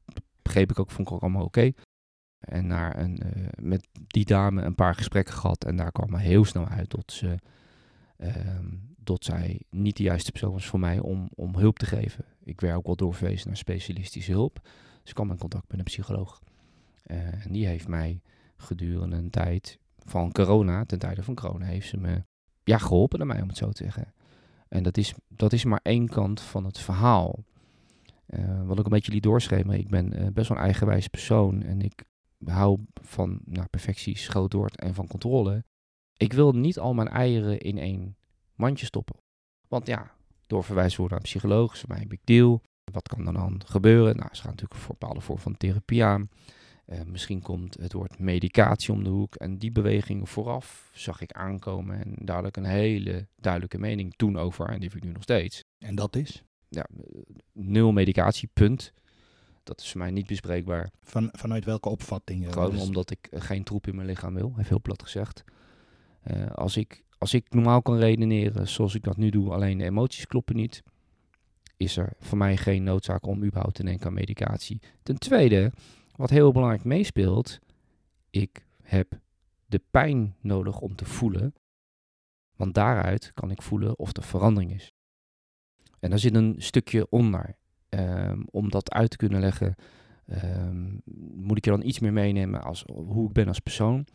begreep 0.42 0.70
ik 0.70 0.78
ook, 0.78 0.90
vond 0.90 1.08
ik 1.08 1.14
ook 1.14 1.22
allemaal 1.22 1.44
oké. 1.44 1.72
En 2.38 2.66
naar 2.66 2.98
een, 2.98 3.18
eh, 3.18 3.42
met 3.60 3.88
die 4.06 4.24
dame 4.24 4.62
een 4.62 4.74
paar 4.74 4.94
gesprekken 4.94 5.34
gehad. 5.34 5.64
En 5.64 5.76
daar 5.76 5.92
kwam 5.92 6.10
me 6.10 6.18
heel 6.18 6.44
snel 6.44 6.66
uit 6.66 6.90
dat, 6.90 7.12
ze, 7.12 7.38
ehm, 8.16 8.66
dat 8.96 9.24
zij 9.24 9.60
niet 9.70 9.96
de 9.96 10.02
juiste 10.02 10.30
persoon 10.30 10.52
was 10.52 10.66
voor 10.66 10.80
mij 10.80 10.98
om, 10.98 11.30
om 11.34 11.56
hulp 11.56 11.78
te 11.78 11.86
geven. 11.86 12.24
Ik 12.44 12.60
werd 12.60 12.76
ook 12.76 12.86
wel 12.86 12.96
doorverwezen 12.96 13.48
naar 13.48 13.56
specialistische 13.56 14.32
hulp. 14.32 14.60
Dus 15.00 15.08
ik 15.08 15.14
kwam 15.14 15.30
in 15.30 15.38
contact 15.38 15.68
met 15.68 15.78
een 15.78 15.84
psycholoog. 15.84 16.42
Eh, 17.02 17.44
en 17.44 17.52
die 17.52 17.66
heeft 17.66 17.88
mij 17.88 18.20
gedurende 18.56 19.16
een 19.16 19.30
tijd 19.30 19.78
van 19.98 20.32
corona, 20.32 20.84
ten 20.84 20.98
tijde 20.98 21.22
van 21.22 21.34
corona, 21.34 21.64
heeft 21.64 21.88
ze 21.88 21.96
me 21.96 22.22
ja, 22.66 22.78
geholpen 22.78 23.18
naar 23.18 23.26
mij, 23.26 23.42
om 23.42 23.48
het 23.48 23.56
zo 23.56 23.70
te 23.70 23.82
zeggen. 23.84 24.12
En 24.68 24.82
dat 24.82 24.96
is, 24.96 25.14
dat 25.28 25.52
is 25.52 25.64
maar 25.64 25.80
één 25.82 26.08
kant 26.08 26.40
van 26.40 26.64
het 26.64 26.78
verhaal. 26.78 27.44
Eh, 28.26 28.66
wat 28.66 28.78
ik 28.78 28.84
een 28.84 28.90
beetje 28.90 29.12
liet 29.12 29.22
doorschemeren, 29.22 29.80
ik 29.80 29.88
ben 29.88 30.12
eh, 30.12 30.26
best 30.32 30.48
wel 30.48 30.58
een 30.58 30.64
eigenwijze 30.64 31.08
persoon 31.08 31.62
en 31.62 31.80
ik 31.80 32.04
hou 32.44 32.78
van 32.94 33.40
nou, 33.44 33.66
perfectie, 33.66 34.18
schoot 34.18 34.52
woord 34.52 34.76
en 34.76 34.94
van 34.94 35.06
controle. 35.06 35.64
Ik 36.16 36.32
wil 36.32 36.52
niet 36.52 36.78
al 36.78 36.94
mijn 36.94 37.08
eieren 37.08 37.60
in 37.60 37.78
één 37.78 38.16
mandje 38.54 38.86
stoppen. 38.86 39.16
Want 39.68 39.86
ja, 39.86 40.14
doorverwijzen 40.46 41.00
worden 41.00 41.18
naar 41.18 41.26
een 41.26 41.32
psycholoog 41.32 41.72
is 41.72 41.80
voor 41.80 41.88
mij 41.88 42.00
een 42.00 42.08
big 42.08 42.24
deal. 42.24 42.62
Wat 42.92 43.08
kan 43.08 43.26
er 43.26 43.32
dan 43.32 43.60
gebeuren? 43.66 44.16
Nou, 44.16 44.28
ze 44.32 44.42
gaan 44.42 44.50
natuurlijk 44.50 44.80
voor 44.80 44.96
bepaalde 44.98 45.20
vorm 45.20 45.38
van 45.38 45.56
therapie 45.56 46.04
aan. 46.04 46.28
Eh, 46.86 47.00
misschien 47.06 47.42
komt 47.42 47.76
het 47.80 47.92
woord 47.92 48.18
medicatie 48.18 48.92
om 48.92 49.04
de 49.04 49.10
hoek. 49.10 49.34
En 49.34 49.58
die 49.58 49.72
bewegingen 49.72 50.26
vooraf 50.26 50.90
zag 50.92 51.20
ik 51.20 51.32
aankomen. 51.32 52.00
En 52.04 52.14
daar 52.18 52.36
had 52.36 52.46
ik 52.46 52.56
een 52.56 52.64
hele 52.64 53.26
duidelijke 53.36 53.78
mening 53.78 54.14
toen 54.16 54.38
over. 54.38 54.68
En 54.68 54.80
die 54.80 54.88
heb 54.88 54.98
ik 54.98 55.04
nu 55.04 55.12
nog 55.12 55.22
steeds. 55.22 55.64
En 55.78 55.94
dat 55.94 56.16
is? 56.16 56.42
Ja, 56.68 56.86
eh, 56.96 57.20
nul 57.52 57.92
medicatie, 57.92 58.48
punt. 58.52 58.92
Dat 59.62 59.80
is 59.80 59.90
voor 59.90 60.00
mij 60.00 60.10
niet 60.10 60.26
bespreekbaar. 60.26 60.90
Van, 61.02 61.28
vanuit 61.32 61.64
welke 61.64 61.88
opvattingen? 61.88 62.52
Gewoon 62.52 62.70
Dus- 62.70 62.80
omdat 62.82 63.10
ik 63.10 63.26
eh, 63.30 63.40
geen 63.40 63.64
troep 63.64 63.86
in 63.86 63.94
mijn 63.94 64.06
lichaam 64.08 64.34
wil. 64.34 64.48
Even 64.50 64.64
heel 64.68 64.80
plat 64.80 65.02
gezegd. 65.02 65.44
Eh, 66.22 66.50
als, 66.50 66.76
ik, 66.76 67.04
als 67.18 67.34
ik 67.34 67.46
normaal 67.50 67.82
kan 67.82 67.98
redeneren 67.98 68.68
zoals 68.68 68.94
ik 68.94 69.02
dat 69.02 69.16
nu 69.16 69.30
doe, 69.30 69.50
alleen 69.52 69.78
de 69.78 69.84
emoties 69.84 70.26
kloppen 70.26 70.56
niet, 70.56 70.82
is 71.76 71.96
er 71.96 72.12
voor 72.18 72.38
mij 72.38 72.56
geen 72.56 72.82
noodzaak 72.82 73.26
om 73.26 73.44
überhaupt 73.44 73.74
te 73.74 73.84
denken 73.84 74.06
aan 74.06 74.14
medicatie. 74.14 74.80
Ten 75.02 75.18
tweede, 75.18 75.72
wat 76.16 76.30
heel 76.30 76.52
belangrijk 76.52 76.84
meespeelt, 76.84 77.58
ik 78.30 78.66
heb 78.82 79.18
de 79.66 79.80
pijn 79.90 80.36
nodig 80.40 80.80
om 80.80 80.94
te 80.94 81.04
voelen. 81.04 81.54
Want 82.56 82.74
daaruit 82.74 83.30
kan 83.34 83.50
ik 83.50 83.62
voelen 83.62 83.98
of 83.98 84.16
er 84.16 84.22
verandering 84.22 84.72
is. 84.72 84.92
En 86.00 86.10
daar 86.10 86.18
zit 86.18 86.34
een 86.34 86.54
stukje 86.58 87.08
onder. 87.08 87.56
Ehm, 87.88 88.42
om 88.50 88.70
dat 88.70 88.92
uit 88.92 89.10
te 89.10 89.16
kunnen 89.16 89.40
leggen, 89.40 89.74
ehm, 90.26 90.98
moet 91.34 91.56
ik 91.56 91.64
je 91.64 91.70
dan 91.70 91.82
iets 91.82 91.98
meer 91.98 92.12
meenemen 92.12 92.62
als 92.62 92.84
hoe 92.86 93.28
ik 93.28 93.32
ben 93.32 93.48
als 93.48 93.60
persoon. 93.60 94.06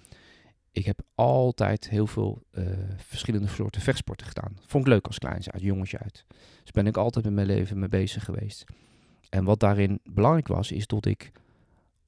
Ik 0.72 0.86
heb 0.86 1.02
altijd 1.16 1.90
heel 1.90 2.08
veel 2.08 2.44
uh, 2.52 2.66
verschillende 2.98 3.48
soorten 3.48 3.82
vechtsporten 3.82 4.28
gedaan. 4.28 4.58
Vond 4.66 4.84
ik 4.84 4.92
leuk 4.92 5.08
als 5.08 5.18
klein 5.18 5.52
uit, 5.52 5.62
jongetje 5.62 6.00
uit. 6.00 6.26
Dus 6.62 6.72
ben 6.72 6.88
ik 6.88 6.98
altijd 6.98 7.26
met 7.26 7.34
mijn 7.34 7.48
leven 7.48 7.80
mee 7.80 7.90
bezig 7.90 8.26
geweest. 8.26 8.64
En 9.30 9.44
wat 9.44 9.60
daarin 9.60 10.00
belangrijk 10.04 10.48
was, 10.48 10.72
is 10.72 10.88
dat 10.88 11.06
ik 11.06 11.32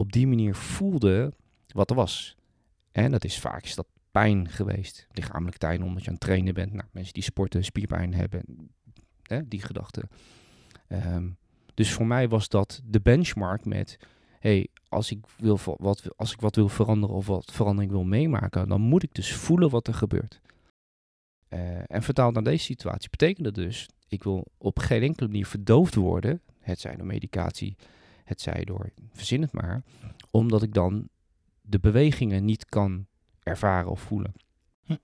op 0.03 0.11
die 0.11 0.27
manier 0.27 0.55
voelde 0.55 1.33
wat 1.67 1.89
er 1.89 1.95
was. 1.95 2.35
En 2.91 3.11
dat 3.11 3.23
is 3.23 3.39
vaak 3.39 3.63
is 3.63 3.75
dat 3.75 3.87
pijn 4.11 4.49
geweest. 4.49 5.07
Lichamelijk 5.11 5.57
pijn 5.57 5.83
omdat 5.83 6.01
je 6.01 6.07
aan 6.07 6.13
het 6.13 6.23
trainen 6.23 6.53
bent. 6.53 6.73
Nou, 6.73 6.87
mensen 6.91 7.13
die 7.13 7.23
sporten, 7.23 7.63
spierpijn 7.63 8.13
hebben. 8.13 8.69
Hè, 9.23 9.47
die 9.47 9.61
gedachten. 9.61 10.09
Ehm, 10.87 11.29
dus 11.73 11.91
voor 11.91 12.05
mij 12.05 12.29
was 12.29 12.49
dat 12.49 12.81
de 12.83 13.01
benchmark 13.01 13.65
met... 13.65 13.99
hey, 14.39 14.67
als 14.87 15.11
ik, 15.11 15.25
wil, 15.37 15.59
wat, 15.77 16.17
als 16.17 16.31
ik 16.31 16.41
wat 16.41 16.55
wil 16.55 16.69
veranderen 16.69 17.15
of 17.15 17.27
wat 17.27 17.51
verandering 17.51 17.91
wil 17.91 18.03
meemaken... 18.03 18.67
dan 18.67 18.81
moet 18.81 19.03
ik 19.03 19.13
dus 19.13 19.33
voelen 19.33 19.69
wat 19.69 19.87
er 19.87 19.93
gebeurt. 19.93 20.41
Uh, 21.49 21.91
en 21.91 22.03
vertaald 22.03 22.33
naar 22.33 22.43
deze 22.43 22.63
situatie 22.63 23.09
betekent 23.09 23.45
dat 23.45 23.55
dus... 23.55 23.89
ik 24.07 24.23
wil 24.23 24.47
op 24.57 24.79
geen 24.79 25.01
enkele 25.01 25.27
manier 25.27 25.45
verdoofd 25.45 25.95
worden... 25.95 26.41
het 26.59 26.79
zij 26.79 26.95
door 26.95 27.05
medicatie, 27.05 27.75
het 28.23 28.41
zij 28.41 28.63
door... 28.63 28.89
verzin 29.11 29.41
het 29.41 29.51
maar... 29.51 29.83
omdat 30.31 30.63
ik 30.63 30.73
dan 30.73 31.09
de 31.61 31.79
bewegingen 31.79 32.45
niet 32.45 32.65
kan 32.65 33.05
ervaren 33.43 33.91
of 33.91 34.01
voelen. 34.01 34.33
Hm. 34.85 34.95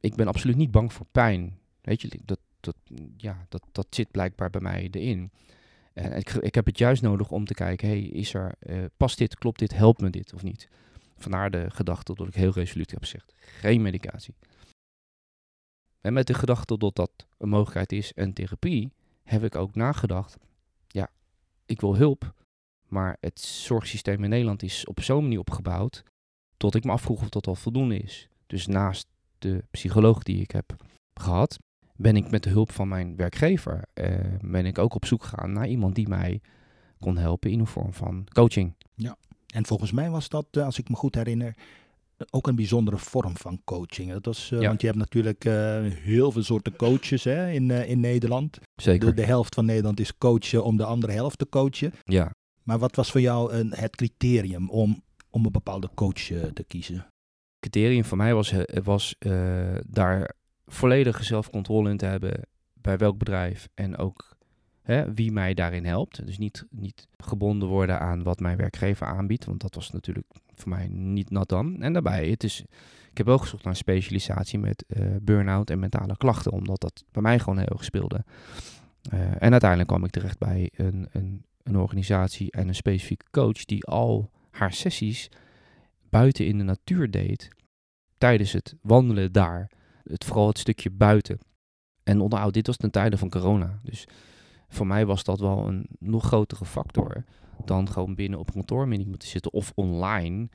Ik 0.00 0.14
ben 0.14 0.26
absoluut 0.26 0.56
niet 0.56 0.70
bang 0.70 0.92
voor 0.92 1.06
pijn. 1.12 1.58
Weet 1.80 2.00
je, 2.00 2.20
dat, 2.24 2.40
dat, 2.60 2.76
ja, 3.16 3.46
dat, 3.48 3.62
dat 3.72 3.86
zit 3.90 4.10
blijkbaar 4.10 4.50
bij 4.50 4.60
mij 4.60 4.88
erin. 4.90 5.30
En 5.92 6.12
ik, 6.12 6.30
ik 6.30 6.54
heb 6.54 6.66
het 6.66 6.78
juist 6.78 7.02
nodig 7.02 7.30
om 7.30 7.44
te 7.44 7.54
kijken, 7.54 7.88
hey, 7.88 8.02
is 8.02 8.34
er, 8.34 8.54
uh, 8.60 8.84
past 8.96 9.18
dit, 9.18 9.34
klopt 9.34 9.58
dit, 9.58 9.74
helpt 9.74 10.00
me 10.00 10.10
dit 10.10 10.32
of 10.34 10.42
niet? 10.42 10.68
Vandaar 11.16 11.50
de 11.50 11.70
gedachte 11.70 12.14
dat 12.14 12.26
ik 12.26 12.34
heel 12.34 12.52
resoluut 12.52 12.90
heb 12.90 13.00
gezegd, 13.00 13.34
geen 13.36 13.82
medicatie. 13.82 14.34
En 16.00 16.12
met 16.12 16.26
de 16.26 16.34
gedachte 16.34 16.78
dat 16.78 16.96
dat 16.96 17.10
een 17.38 17.48
mogelijkheid 17.48 17.92
is 17.92 18.12
en 18.12 18.32
therapie, 18.32 18.92
heb 19.22 19.44
ik 19.44 19.54
ook 19.54 19.74
nagedacht, 19.74 20.36
ik 21.70 21.80
wil 21.80 21.96
hulp, 21.96 22.34
maar 22.88 23.16
het 23.20 23.40
zorgsysteem 23.40 24.24
in 24.24 24.30
Nederland 24.30 24.62
is 24.62 24.86
op 24.86 25.00
zo'n 25.00 25.22
manier 25.22 25.38
opgebouwd 25.38 26.02
tot 26.56 26.74
ik 26.74 26.84
me 26.84 26.92
afvroeg 26.92 27.22
of 27.22 27.28
dat 27.28 27.46
al 27.46 27.54
voldoende 27.54 27.98
is. 27.98 28.28
Dus 28.46 28.66
naast 28.66 29.06
de 29.38 29.64
psycholoog 29.70 30.22
die 30.22 30.40
ik 30.40 30.50
heb 30.50 30.76
gehad, 31.14 31.58
ben 31.96 32.16
ik 32.16 32.30
met 32.30 32.42
de 32.42 32.50
hulp 32.50 32.72
van 32.72 32.88
mijn 32.88 33.16
werkgever 33.16 33.84
uh, 33.94 34.14
ben 34.40 34.66
ik 34.66 34.78
ook 34.78 34.94
op 34.94 35.04
zoek 35.04 35.24
gegaan 35.24 35.52
naar 35.52 35.68
iemand 35.68 35.94
die 35.94 36.08
mij 36.08 36.40
kon 36.98 37.16
helpen 37.16 37.50
in 37.50 37.60
een 37.60 37.66
vorm 37.66 37.92
van 37.92 38.26
coaching. 38.32 38.74
Ja, 38.94 39.16
en 39.46 39.66
volgens 39.66 39.92
mij 39.92 40.10
was 40.10 40.28
dat, 40.28 40.46
eh, 40.50 40.64
als 40.64 40.78
ik 40.78 40.88
me 40.88 40.96
goed 40.96 41.14
herinner, 41.14 41.56
ook 42.30 42.46
een 42.46 42.54
bijzondere 42.54 42.98
vorm 42.98 43.36
van 43.36 43.60
coaching. 43.64 44.12
Dat 44.12 44.24
was, 44.24 44.50
uh, 44.50 44.60
ja. 44.60 44.68
Want 44.68 44.80
je 44.80 44.86
hebt 44.86 44.98
natuurlijk 44.98 45.44
heel 46.02 46.32
veel 46.32 46.42
soorten 46.42 46.76
coaches 46.76 47.24
hè, 47.24 47.50
in, 47.50 47.70
in 47.70 48.00
Nederland. 48.00 48.58
Zeker. 48.76 49.08
De, 49.08 49.14
de, 49.14 49.24
helft 49.24 49.54
van 49.54 49.64
Nederland 49.64 50.00
is 50.00 50.18
coachen 50.18 50.64
om 50.64 50.76
de 50.76 50.84
andere 50.84 51.12
helft 51.12 51.38
te 51.38 51.48
coachen. 51.48 51.92
Ja. 52.04 52.30
Maar 52.62 52.78
wat 52.78 52.96
was 52.96 53.10
voor 53.10 53.20
jou 53.20 53.52
een, 53.52 53.72
het 53.74 53.96
criterium 53.96 54.70
om, 54.70 55.02
om 55.30 55.44
een 55.44 55.52
bepaalde 55.52 55.90
coach 55.94 56.22
te 56.52 56.64
kiezen? 56.66 56.94
Het 56.94 57.70
criterium 57.70 58.04
voor 58.04 58.16
mij 58.16 58.34
was, 58.34 58.54
was 58.82 59.14
daar 59.86 60.34
volledige 60.66 61.24
zelfcontrole 61.24 61.90
in 61.90 61.96
te 61.96 62.06
hebben 62.06 62.46
bij 62.74 62.96
welk 62.96 63.18
bedrijf 63.18 63.68
en 63.74 63.96
ook 63.96 64.36
hè, 64.82 65.14
wie 65.14 65.32
mij 65.32 65.54
daarin 65.54 65.84
helpt. 65.84 66.26
Dus 66.26 66.38
niet, 66.38 66.66
niet 66.70 67.06
gebonden 67.16 67.68
worden 67.68 68.00
aan 68.00 68.22
wat 68.22 68.40
mijn 68.40 68.56
werkgever 68.56 69.06
aanbiedt, 69.06 69.44
want 69.44 69.60
dat 69.60 69.74
was 69.74 69.90
natuurlijk 69.90 70.26
voor 70.60 70.70
mij 70.70 70.88
niet 70.88 71.30
nat 71.30 71.48
dan. 71.48 71.82
En 71.82 71.92
daarbij, 71.92 72.28
het 72.28 72.44
is, 72.44 72.64
ik 73.10 73.18
heb 73.18 73.28
ook 73.28 73.40
gezocht 73.40 73.64
naar 73.64 73.76
specialisatie 73.76 74.58
met 74.58 74.84
uh, 74.88 75.06
burn-out 75.22 75.70
en 75.70 75.78
mentale 75.78 76.16
klachten, 76.16 76.52
omdat 76.52 76.80
dat 76.80 77.04
bij 77.12 77.22
mij 77.22 77.38
gewoon 77.38 77.58
heel 77.58 77.66
erg 77.66 77.84
speelde. 77.84 78.24
en 79.38 79.50
uiteindelijk 79.50 79.88
kwam 79.88 80.04
ik 80.04 80.10
terecht 80.10 80.38
bij 80.38 80.70
een, 80.76 81.08
een 81.12 81.44
een 81.62 81.76
organisatie 81.76 82.50
en 82.50 82.68
een 82.68 82.74
specifieke 82.74 83.26
coach 83.30 83.64
die 83.64 83.84
al 83.84 84.30
haar 84.50 84.72
sessies 84.72 85.28
buiten 86.08 86.46
in 86.46 86.58
de 86.58 86.64
natuur 86.64 87.10
deed. 87.10 87.48
Tijdens 88.18 88.52
het 88.52 88.74
wandelen 88.82 89.32
daar. 89.32 89.70
Het, 90.02 90.24
vooral 90.24 90.46
het 90.46 90.58
stukje 90.58 90.90
buiten. 90.90 91.38
En 92.02 92.20
onderhoud, 92.20 92.54
dit 92.54 92.66
was 92.66 92.76
ten 92.76 92.90
tijde 92.90 93.18
van 93.18 93.30
corona. 93.30 93.80
Dus 93.82 94.08
voor 94.70 94.86
mij 94.86 95.06
was 95.06 95.24
dat 95.24 95.40
wel 95.40 95.68
een 95.68 95.86
nog 95.98 96.24
grotere 96.24 96.64
factor 96.64 97.24
dan 97.64 97.88
gewoon 97.88 98.14
binnen 98.14 98.38
op 98.38 98.52
kantoor 98.52 98.88
met 98.88 98.98
iemand 98.98 99.20
te 99.20 99.26
zitten 99.26 99.52
of 99.52 99.72
online. 99.74 100.48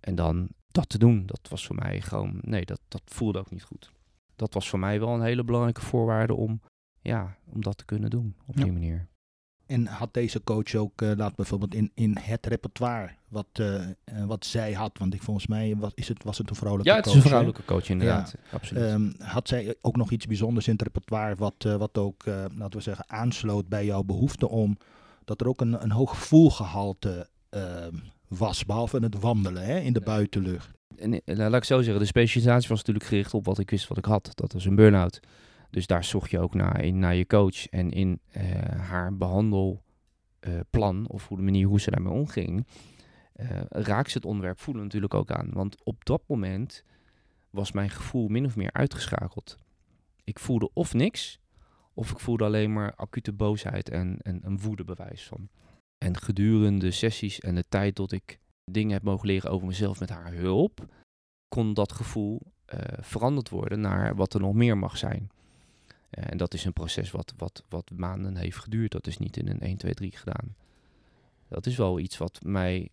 En 0.00 0.14
dan 0.14 0.48
dat 0.68 0.88
te 0.88 0.98
doen, 0.98 1.26
dat 1.26 1.48
was 1.48 1.66
voor 1.66 1.76
mij 1.76 2.00
gewoon, 2.00 2.38
nee, 2.40 2.64
dat, 2.64 2.80
dat 2.88 3.02
voelde 3.04 3.38
ook 3.38 3.50
niet 3.50 3.62
goed. 3.62 3.92
Dat 4.36 4.54
was 4.54 4.68
voor 4.68 4.78
mij 4.78 5.00
wel 5.00 5.14
een 5.14 5.22
hele 5.22 5.44
belangrijke 5.44 5.80
voorwaarde 5.80 6.34
om, 6.34 6.60
ja, 7.00 7.36
om 7.52 7.62
dat 7.62 7.78
te 7.78 7.84
kunnen 7.84 8.10
doen 8.10 8.36
op 8.46 8.56
die 8.56 8.72
manier. 8.72 9.08
En 9.72 9.86
had 9.86 10.14
deze 10.14 10.42
coach 10.44 10.74
ook, 10.74 11.02
uh, 11.02 11.10
laat 11.16 11.36
bijvoorbeeld 11.36 11.74
in, 11.74 11.90
in 11.94 12.16
het 12.20 12.46
repertoire 12.46 13.10
wat, 13.28 13.46
uh, 13.60 13.84
wat 14.26 14.46
zij 14.46 14.72
had, 14.72 14.98
want 14.98 15.14
ik 15.14 15.22
volgens 15.22 15.46
mij 15.46 15.76
was, 15.76 15.92
is 15.94 16.08
het, 16.08 16.24
was 16.24 16.38
het 16.38 16.50
een 16.50 16.56
vrouwelijke 16.56 16.92
coach. 16.92 17.04
Ja, 17.04 17.10
het 17.10 17.18
is 17.18 17.24
een 17.24 17.28
vrouwelijke 17.28 17.64
coach 17.64 17.88
inderdaad, 17.88 18.34
ja. 18.42 18.56
absoluut. 18.56 18.82
Um, 18.82 19.14
had 19.18 19.48
zij 19.48 19.74
ook 19.80 19.96
nog 19.96 20.10
iets 20.10 20.26
bijzonders 20.26 20.66
in 20.66 20.72
het 20.72 20.82
repertoire 20.82 21.34
wat, 21.34 21.54
uh, 21.66 21.76
wat 21.76 21.98
ook, 21.98 22.24
laten 22.26 22.78
we 22.78 22.80
zeggen, 22.80 23.04
aansloot 23.08 23.68
bij 23.68 23.84
jouw 23.84 24.02
behoefte 24.02 24.48
om 24.48 24.76
dat 25.24 25.40
er 25.40 25.48
ook 25.48 25.60
een, 25.60 25.82
een 25.82 25.90
hoog 25.90 26.10
gevoelgehalte 26.10 27.28
ehm, 27.48 27.94
was, 28.28 28.64
behalve 28.64 28.98
het 28.98 29.20
wandelen 29.20 29.64
hè, 29.64 29.78
in 29.78 29.92
de 29.92 30.00
ja. 30.00 30.04
buitenlucht? 30.04 30.70
En, 30.96 31.22
laat 31.24 31.54
ik 31.54 31.64
zo 31.64 31.82
zeggen, 31.82 32.00
de 32.00 32.06
specialisatie 32.06 32.68
was 32.68 32.78
natuurlijk 32.78 33.06
gericht 33.06 33.34
op 33.34 33.44
wat 33.44 33.58
ik 33.58 33.70
wist 33.70 33.88
wat 33.88 33.98
ik 33.98 34.04
had. 34.04 34.30
Dat 34.34 34.52
was 34.52 34.64
een 34.64 34.74
burn-out. 34.74 35.20
Dus 35.72 35.86
daar 35.86 36.04
zocht 36.04 36.30
je 36.30 36.38
ook 36.38 36.54
naar, 36.54 36.84
in, 36.84 36.98
naar 36.98 37.14
je 37.14 37.26
coach 37.26 37.68
en 37.68 37.90
in 37.90 38.20
uh, 38.36 38.42
haar 38.62 39.16
behandelplan 39.16 40.96
uh, 41.00 41.04
of 41.06 41.28
hoe 41.28 41.36
de 41.36 41.42
manier 41.42 41.66
hoe 41.66 41.80
ze 41.80 41.90
daarmee 41.90 42.12
omging, 42.12 42.66
uh, 43.36 43.60
raakt 43.68 44.10
ze 44.10 44.16
het 44.16 44.26
onderwerp 44.26 44.60
voelen 44.60 44.82
natuurlijk 44.82 45.14
ook 45.14 45.30
aan. 45.30 45.50
Want 45.52 45.84
op 45.84 46.04
dat 46.04 46.22
moment 46.26 46.84
was 47.50 47.72
mijn 47.72 47.90
gevoel 47.90 48.28
min 48.28 48.44
of 48.44 48.56
meer 48.56 48.72
uitgeschakeld. 48.72 49.56
Ik 50.24 50.38
voelde 50.38 50.70
of 50.72 50.94
niks, 50.94 51.38
of 51.94 52.10
ik 52.10 52.18
voelde 52.18 52.44
alleen 52.44 52.72
maar 52.72 52.94
acute 52.94 53.32
boosheid 53.32 53.88
en, 53.88 54.18
en 54.22 54.40
een 54.42 54.58
woedebewijs 54.60 55.26
van. 55.26 55.48
En 55.98 56.16
gedurende 56.16 56.90
sessies 56.90 57.40
en 57.40 57.54
de 57.54 57.64
tijd 57.68 57.96
dat 57.96 58.12
ik 58.12 58.38
dingen 58.64 58.92
heb 58.92 59.02
mogen 59.02 59.26
leren 59.26 59.50
over 59.50 59.66
mezelf 59.66 60.00
met 60.00 60.10
haar 60.10 60.32
hulp, 60.32 60.86
kon 61.48 61.74
dat 61.74 61.92
gevoel 61.92 62.40
veranderd 63.00 63.48
worden 63.48 63.80
naar 63.80 64.14
wat 64.16 64.34
er 64.34 64.40
nog 64.40 64.54
meer 64.54 64.78
mag 64.78 64.96
zijn. 64.96 65.30
Uh, 66.18 66.24
en 66.28 66.36
dat 66.36 66.54
is 66.54 66.64
een 66.64 66.72
proces 66.72 67.10
wat, 67.10 67.34
wat, 67.36 67.64
wat 67.68 67.90
maanden 67.94 68.36
heeft 68.36 68.58
geduurd. 68.58 68.92
Dat 68.92 69.06
is 69.06 69.18
niet 69.18 69.36
in 69.36 69.48
een 69.48 69.60
1, 69.60 69.76
2, 69.76 69.94
3 69.94 70.16
gedaan. 70.16 70.54
Dat 71.48 71.66
is 71.66 71.76
wel 71.76 71.98
iets 71.98 72.18
wat 72.18 72.40
mij 72.42 72.88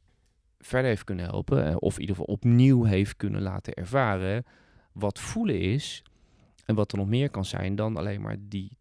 verder 0.60 0.90
heeft 0.90 1.04
kunnen 1.04 1.26
helpen. 1.26 1.68
Uh, 1.68 1.76
of 1.80 1.94
in 1.94 2.02
ieder 2.02 2.16
geval 2.16 2.34
opnieuw 2.34 2.84
heeft 2.84 3.16
kunnen 3.16 3.42
laten 3.42 3.74
ervaren. 3.74 4.46
Wat 4.92 5.20
voelen 5.20 5.60
is. 5.60 6.04
En 6.66 6.76
wat 6.76 6.92
er 6.92 6.98
nog 6.98 7.08
meer 7.08 7.30
kan 7.30 7.46
zijn 7.46 7.76
dan 7.76 7.98
alleen 7.98 8.22
maar 8.22 8.38
die 8.40 8.78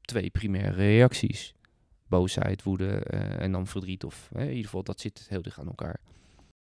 twee 0.00 0.30
primaire 0.30 0.70
reacties. 0.70 1.54
Boosheid, 2.06 2.62
woede 2.62 3.06
uh, 3.10 3.40
en 3.40 3.52
dan 3.52 3.66
verdriet. 3.66 4.04
Of 4.04 4.30
in 4.34 4.48
ieder 4.48 4.64
geval, 4.64 4.82
dat 4.82 5.00
zit 5.00 5.26
heel 5.28 5.42
dicht 5.42 5.58
aan 5.58 5.66
elkaar. 5.66 6.00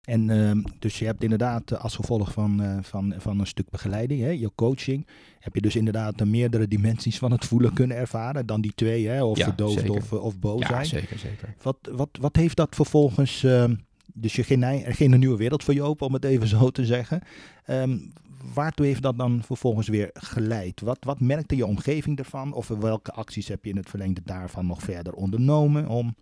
En 0.04 0.28
uh, 0.28 0.64
dus 0.78 0.98
je 0.98 1.04
hebt 1.04 1.22
inderdaad 1.22 1.72
uh, 1.72 1.80
als 1.80 1.96
gevolg 1.96 2.32
van, 2.32 2.62
uh, 2.62 2.78
van, 2.82 3.14
van 3.18 3.40
een 3.40 3.46
stuk 3.46 3.70
begeleiding, 3.70 4.20
hè, 4.20 4.28
je 4.28 4.50
coaching, 4.54 5.06
heb 5.38 5.54
je 5.54 5.60
dus 5.60 5.76
inderdaad 5.76 6.24
meerdere 6.24 6.68
dimensies 6.68 7.18
van 7.18 7.32
het 7.32 7.44
voelen 7.44 7.72
kunnen 7.72 7.96
ervaren 7.96 8.46
dan 8.46 8.60
die 8.60 8.72
twee, 8.74 9.08
hè, 9.08 9.22
of 9.22 9.38
ja, 9.38 9.44
verdoofd 9.44 9.90
of, 9.90 10.12
of 10.12 10.38
boos 10.38 10.66
zijn. 10.66 10.80
Ja, 10.80 10.84
zeker, 10.84 11.18
zeker. 11.18 11.54
Wat, 11.62 11.76
wat, 11.92 12.08
wat 12.20 12.36
heeft 12.36 12.56
dat 12.56 12.74
vervolgens, 12.74 13.44
ehm, 13.44 13.74
dus 14.12 14.36
je 14.36 14.42
ging, 14.42 14.64
er 14.64 14.94
ging 14.94 15.12
een 15.12 15.18
nieuwe 15.18 15.36
wereld 15.36 15.64
voor 15.64 15.74
je 15.74 15.82
open, 15.82 16.06
om 16.06 16.12
het 16.12 16.24
even 16.24 16.48
zo 16.48 16.70
te 16.70 16.84
zeggen. 16.84 17.22
Um, 17.66 18.12
waartoe 18.54 18.86
heeft 18.86 19.02
dat 19.02 19.18
dan 19.18 19.42
vervolgens 19.42 19.88
weer 19.88 20.10
geleid? 20.12 20.80
Wat, 20.80 20.98
wat 21.00 21.20
merkte 21.20 21.56
je 21.56 21.66
omgeving 21.66 22.18
ervan? 22.18 22.52
Of 22.52 22.68
welke 22.68 23.12
acties 23.12 23.48
heb 23.48 23.64
je 23.64 23.70
in 23.70 23.76
het 23.76 23.90
verlengde 23.90 24.20
daarvan 24.24 24.66
nog 24.66 24.82
verder 24.82 25.12
ondernomen 25.12 25.88
om 25.88 26.14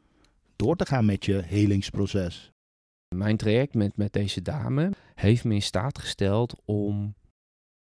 door 0.56 0.76
te 0.76 0.86
gaan 0.86 1.04
met 1.04 1.24
je 1.24 1.42
helingsproces? 1.44 2.51
Mijn 3.12 3.36
traject 3.36 3.74
met, 3.74 3.96
met 3.96 4.12
deze 4.12 4.42
dame 4.42 4.90
heeft 5.14 5.44
me 5.44 5.54
in 5.54 5.62
staat 5.62 5.98
gesteld 5.98 6.60
om 6.64 7.14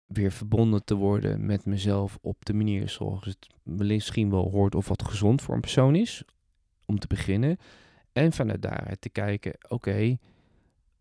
weer 0.05 0.31
verbonden 0.31 0.83
te 0.83 0.95
worden 0.95 1.45
met 1.45 1.65
mezelf 1.65 2.17
op 2.21 2.45
de 2.45 2.53
manier 2.53 2.89
zoals 2.89 3.25
het 3.25 3.47
misschien 3.63 4.29
wel 4.29 4.49
hoort 4.49 4.75
of 4.75 4.87
wat 4.87 5.03
gezond 5.03 5.41
voor 5.41 5.55
een 5.55 5.61
persoon 5.61 5.95
is, 5.95 6.23
om 6.85 6.99
te 6.99 7.07
beginnen. 7.07 7.57
En 8.11 8.31
vanuit 8.31 8.61
daaruit 8.61 9.01
te 9.01 9.09
kijken, 9.09 9.53
oké, 9.67 10.17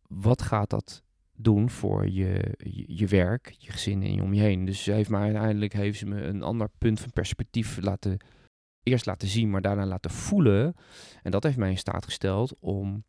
wat 0.09 0.43
gaat 0.43 0.71
dat 0.71 1.02
doen 1.37 1.71
voor 1.71 2.09
je, 2.09 2.55
je, 2.87 3.07
werk, 3.07 3.55
je 3.59 3.73
gezin 3.73 4.02
en 4.02 4.14
je 4.14 4.23
om 4.23 4.35
je 4.35 4.41
heen. 4.41 4.64
Dus 4.64 4.83
ze 4.83 4.93
heeft 4.93 5.11
me 5.11 5.17
uiteindelijk 5.17 5.73
heeft 5.73 5.99
ze 5.99 6.07
me 6.07 6.23
een 6.23 6.43
ander 6.43 6.69
punt 6.79 7.00
van 7.00 7.12
perspectief 7.12 7.79
laten, 7.81 8.19
eerst 8.83 9.07
laten 9.07 9.29
zien, 9.29 9.50
maar 9.50 9.62
daarna 9.62 9.87
laten 9.87 10.11
voelen. 10.11 10.75
En 11.23 11.31
dat 11.31 11.43
heeft 11.43 11.57
mij 11.57 11.71
in 11.71 11.79
staat 11.79 12.05
gesteld 12.05 12.55
om 12.61 13.05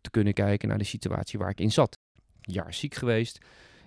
te 0.00 0.10
kunnen 0.10 0.32
kijken 0.32 0.68
naar 0.68 0.78
de 0.78 0.84
situatie 0.84 1.38
waar 1.38 1.50
ik 1.50 1.60
in 1.60 1.72
zat. 1.72 1.98
Een 2.40 2.52
jaar 2.52 2.74
ziek 2.74 2.94
geweest, 2.94 3.38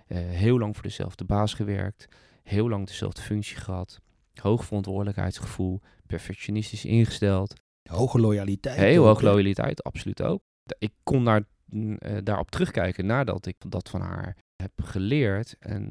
eh, 0.06 0.18
heel 0.18 0.58
lang 0.58 0.74
voor 0.74 0.82
dezelfde 0.82 1.24
baas 1.24 1.54
gewerkt, 1.54 2.08
heel 2.42 2.68
lang 2.68 2.86
dezelfde 2.86 3.22
functie 3.22 3.56
gehad, 3.56 4.00
hoog 4.34 4.64
verantwoordelijkheidsgevoel, 4.64 5.80
perfectionistisch 6.06 6.84
ingesteld. 6.84 7.54
Hoge 7.82 8.20
loyaliteit. 8.20 8.76
Heel 8.76 9.04
hoog 9.04 9.20
loyaliteit, 9.20 9.82
absoluut 9.82 10.22
ook. 10.22 10.42
Ik 10.78 10.92
kon 11.02 11.24
daar 11.24 11.42
uh, 11.70 11.96
daarop 12.24 12.50
terugkijken 12.50 13.06
nadat 13.06 13.46
ik 13.46 13.56
dat 13.68 13.88
van 13.88 14.00
haar 14.00 14.36
heb 14.56 14.72
geleerd. 14.82 15.56
En 15.58 15.90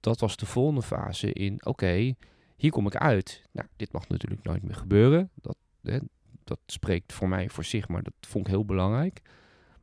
dat 0.00 0.20
was 0.20 0.36
de 0.36 0.46
volgende 0.46 0.82
fase 0.82 1.32
in, 1.32 1.66
oké, 1.66 2.14
hier 2.56 2.70
kom 2.70 2.86
ik 2.86 2.96
uit. 2.96 3.42
Nou, 3.52 3.68
dit 3.76 3.92
mag 3.92 4.08
natuurlijk 4.08 4.42
nooit 4.42 4.62
meer 4.62 4.74
gebeuren. 4.74 5.30
Dat, 5.34 5.56
hè, 5.82 5.98
dat 6.44 6.58
spreekt 6.66 7.12
voor 7.12 7.28
mij 7.28 7.48
voor 7.48 7.64
zich, 7.64 7.88
maar 7.88 8.02
dat 8.02 8.14
vond 8.20 8.46
ik 8.46 8.52
heel 8.52 8.64
belangrijk. 8.64 9.20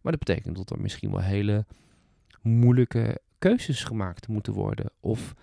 Maar 0.10 0.18
dat 0.18 0.28
betekent 0.28 0.56
dat 0.56 0.70
er 0.70 0.82
misschien 0.82 1.12
wel 1.12 1.22
hele 1.22 1.66
moeilijke 2.42 3.22
keuzes 3.38 3.84
gemaakt 3.84 4.28
moeten 4.28 4.54
worden. 4.54 4.92
Of 5.00 5.34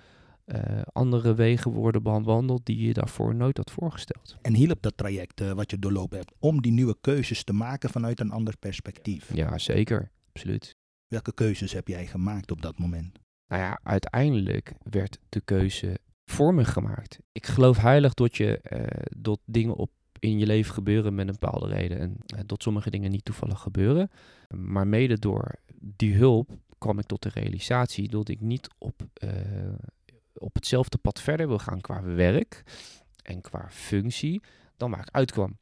uh, 0.47 0.83
andere 0.93 1.35
wegen 1.35 1.71
worden 1.71 2.03
bewandeld 2.03 2.67
die 2.67 2.87
je 2.87 2.93
daarvoor 2.93 3.35
nooit 3.35 3.57
had 3.57 3.71
voorgesteld. 3.71 4.37
En 4.43 4.55
hielp 4.55 4.83
dat 4.83 4.97
traject 4.97 5.41
uh, 5.41 5.53
wat 5.53 5.71
je 5.71 5.79
doorlopen 5.79 6.19
hebt 6.19 6.33
om 6.39 6.63
die 6.63 6.73
nieuwe 6.73 6.97
keuzes 7.01 7.45
te 7.45 7.53
maken 7.53 7.91
vanuit 7.91 8.21
een 8.21 8.31
ander 8.31 8.57
perspectief? 8.57 9.35
Ja, 9.35 9.59
zeker. 9.59 10.11
Absoluut. 10.33 10.77
Welke 11.07 11.35
keuzes 11.35 11.73
heb 11.73 11.89
jij 11.89 12.07
gemaakt 12.07 12.51
op 12.51 12.63
dat 12.63 12.79
moment? 12.79 13.19
Nou 13.49 13.63
ja, 13.63 13.81
uiteindelijk 13.83 14.73
werd 14.83 15.19
de 15.29 15.41
keuze 15.41 15.99
voor 16.25 16.55
me 16.55 16.65
gemaakt. 16.65 17.19
Ik 17.33 17.47
geloof 17.47 17.77
heilig 17.77 18.15
dat 18.15 18.37
je 18.37 18.61
uh, 18.73 18.87
dat 19.17 19.41
dingen 19.45 19.75
op 19.75 19.91
in 20.27 20.39
je 20.39 20.47
leven 20.47 20.75
gebeuren 20.75 21.15
met 21.15 21.29
een 21.29 21.37
bepaalde 21.41 21.67
reden. 21.69 21.99
En 21.99 22.17
dat 22.47 22.63
sommige 22.63 22.91
dingen 22.91 23.11
niet 23.11 23.25
toevallig 23.25 23.61
gebeuren. 23.61 24.11
Maar 24.49 24.87
mede 24.87 25.19
door 25.19 25.55
die 25.81 26.15
hulp 26.15 26.51
kwam 26.79 26.99
ik 26.99 27.07
tot 27.07 27.23
de 27.23 27.29
realisatie 27.29 28.09
dat 28.09 28.29
ik 28.29 28.41
niet 28.41 28.69
op 28.79 29.03
op 30.39 30.55
hetzelfde 30.55 30.99
pad 30.99 31.21
verder 31.21 31.49
wil 31.49 31.59
gaan 31.59 31.81
qua 31.81 32.03
werk 32.03 32.63
en 33.23 33.41
qua 33.41 33.67
functie 33.71 34.43
dan 34.77 34.91
waar 34.91 35.01
ik 35.01 35.11
uitkwam. 35.11 35.59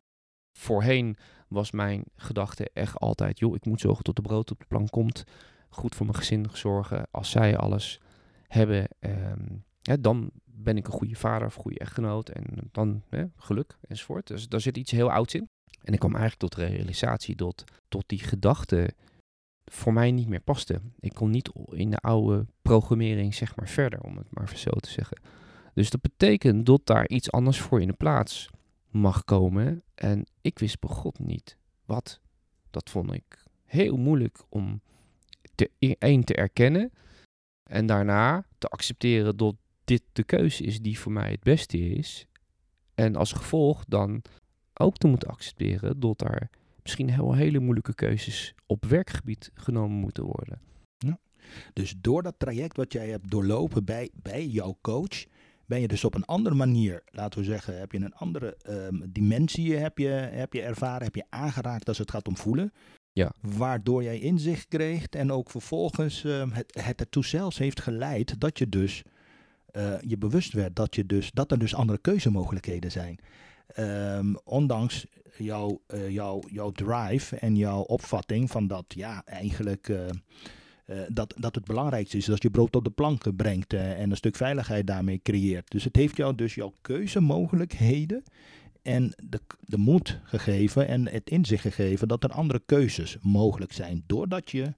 Voorheen 0.59 1.17
was 1.49 1.71
mijn 1.71 2.05
gedachte 2.17 2.71
echt 2.73 2.99
altijd, 2.99 3.39
joh, 3.39 3.55
ik 3.55 3.65
moet 3.65 3.81
zorgen 3.81 4.05
dat 4.05 4.17
de 4.17 4.23
brood 4.23 4.51
op 4.51 4.59
de 4.59 4.67
plank 4.67 4.91
komt. 4.91 5.25
Goed 5.69 5.95
voor 5.95 6.07
mijn 6.07 6.19
gezin 6.19 6.47
zorgen. 6.53 7.07
Als 7.11 7.31
zij 7.31 7.57
alles 7.57 8.01
hebben, 8.47 8.89
ehm, 9.85 10.01
dan 10.01 10.31
ben 10.45 10.77
ik 10.77 10.87
een 10.87 10.93
goede 10.93 11.15
vader 11.15 11.47
of 11.47 11.55
goede 11.55 11.79
echtgenoot. 11.79 12.29
En 12.29 12.45
dan 12.73 13.03
geluk 13.37 13.77
enzovoort. 13.89 14.27
Dus 14.27 14.49
daar 14.49 14.61
zit 14.61 14.77
iets 14.77 14.91
heel 14.91 15.11
ouds 15.11 15.35
in. 15.35 15.49
En 15.83 15.93
ik 15.93 15.99
kwam 15.99 16.15
eigenlijk 16.15 16.41
tot 16.41 16.55
de 16.55 16.67
realisatie 16.67 17.37
dat 17.37 17.65
tot 17.89 18.05
die 18.07 18.19
gedachte 18.19 18.95
voor 19.65 19.93
mij 19.93 20.11
niet 20.11 20.29
meer 20.29 20.41
paste. 20.41 20.81
Ik 21.01 21.13
kon 21.13 21.31
niet 21.31 21.51
in 21.71 21.91
de 21.91 21.99
oude 21.99 22.47
programmering 22.63 23.35
zeg 23.35 23.57
maar 23.57 23.69
verder, 23.69 24.01
om 24.01 24.17
het 24.17 24.31
maar 24.31 24.57
zo 24.57 24.71
te 24.71 24.91
zeggen. 24.91 25.21
Dus 25.75 25.91
dat 25.91 26.01
betekent 26.01 26.67
dat 26.67 26.87
daar 26.87 27.09
iets 27.09 27.31
anders 27.31 27.61
voor 27.61 27.81
in 27.81 27.87
de 27.87 27.93
plaats 27.93 28.49
mag 28.91 29.25
komen. 29.25 29.83
En 29.95 30.27
ik 30.41 30.59
wist 30.59 30.81
bij 30.81 30.91
God 30.91 31.19
niet 31.19 31.57
wat. 31.85 32.21
Dat 32.71 32.91
vond 32.91 33.13
ik 33.13 33.45
heel 33.65 33.97
moeilijk 33.97 34.39
om 34.49 34.81
te, 35.55 35.71
één 35.99 36.25
te 36.25 36.35
erkennen. 36.35 36.93
En 37.63 37.87
daarna 37.87 38.47
te 38.59 38.69
accepteren 38.69 39.37
dat 39.37 39.55
dit 39.85 40.03
de 40.13 40.25
keuze 40.25 40.63
is 40.63 40.81
die 40.81 40.99
voor 40.99 41.13
mij 41.13 41.31
het 41.31 41.43
beste 41.43 41.79
is. 41.79 42.27
En 42.95 43.17
als 43.17 43.33
gevolg 43.33 43.85
dan 43.89 44.23
ook 44.75 44.97
te 44.97 45.07
moeten 45.07 45.29
accepteren 45.29 46.01
dat 46.01 46.19
daar 46.19 46.51
misschien 46.83 47.11
heel 47.11 47.35
hele 47.35 47.59
moeilijke 47.59 47.95
keuzes 47.95 48.55
op 48.67 48.85
werkgebied 48.85 49.51
genomen 49.55 49.97
moeten 49.97 50.25
worden. 50.25 50.61
Ja. 50.99 51.19
Dus 51.73 51.95
door 52.01 52.23
dat 52.23 52.35
traject 52.39 52.77
wat 52.77 52.93
jij 52.93 53.09
hebt 53.09 53.31
doorlopen 53.31 53.85
bij, 53.85 54.11
bij 54.23 54.47
jouw 54.47 54.79
coach, 54.81 55.25
ben 55.67 55.81
je 55.81 55.89
dus 55.89 56.05
op 56.05 56.15
een 56.15 56.25
andere 56.25 56.55
manier, 56.55 57.03
laten 57.07 57.39
we 57.39 57.45
zeggen, 57.45 57.79
heb 57.79 57.93
je 57.93 57.99
een 57.99 58.15
andere 58.15 58.57
um, 58.69 59.03
dimensie 59.09 59.75
heb 59.75 59.99
je, 59.99 60.09
heb 60.09 60.53
je 60.53 60.63
ervaren, 60.63 61.05
heb 61.05 61.15
je 61.15 61.25
aangeraakt 61.29 61.89
als 61.89 61.99
het 61.99 62.11
gaat 62.11 62.29
om 62.29 62.37
voelen. 62.37 62.73
Ja. 63.13 63.33
Waardoor 63.41 64.03
jij 64.03 64.19
inzicht 64.19 64.69
kreeg 64.69 65.07
en 65.07 65.33
ook 65.33 65.51
vervolgens 65.51 66.25
uh, 66.25 66.45
het, 66.51 66.81
het 66.85 67.01
ertoe 67.01 67.25
zelfs 67.25 67.59
heeft 67.59 67.81
geleid 67.81 68.41
dat 68.41 68.59
je 68.59 68.69
dus 68.69 69.03
uh, 69.77 69.95
je 70.01 70.19
bewust 70.19 70.53
werd 70.53 70.77
dat, 70.77 70.95
je 70.95 71.07
dus, 71.07 71.31
dat 71.33 71.51
er 71.51 71.59
dus 71.59 71.75
andere 71.75 71.99
keuzemogelijkheden 71.99 72.91
zijn. 72.91 73.19
Um, 73.79 74.37
ondanks 74.45 75.07
jouw, 75.37 75.81
uh, 75.95 76.11
jouw, 76.11 76.43
jouw 76.47 76.71
drive 76.71 77.37
en 77.37 77.57
jouw 77.57 77.81
opvatting 77.81 78.51
van 78.51 78.67
dat 78.67 78.85
ja, 78.89 79.25
eigenlijk 79.25 79.89
uh, 79.89 79.99
dat, 81.09 81.35
dat 81.39 81.55
het 81.55 81.65
belangrijkste 81.65 82.17
is 82.17 82.25
dat 82.25 82.43
je 82.43 82.51
brood 82.51 82.77
op 82.77 82.85
de 82.85 82.91
plank 82.91 83.37
brengt 83.37 83.73
en 83.73 84.11
een 84.11 84.17
stuk 84.17 84.37
veiligheid 84.37 84.87
daarmee 84.87 85.21
creëert. 85.23 85.71
Dus 85.71 85.85
het 85.85 85.97
heeft 85.97 86.17
jou 86.17 86.35
dus 86.35 86.55
jouw 86.55 86.73
keuzemogelijkheden 86.81 88.23
en 88.83 89.15
de, 89.29 89.41
de 89.61 89.79
moed 89.79 90.21
gegeven 90.25 90.89
en 90.89 91.09
het 91.09 91.31
inzicht 91.31 91.63
gegeven 91.63 92.09
dat 92.09 92.25
er 92.25 92.31
andere 92.31 92.63
keuzes 92.67 93.17
mogelijk 93.21 93.73
zijn. 93.73 94.03
Doordat 94.07 94.51
je 94.51 94.75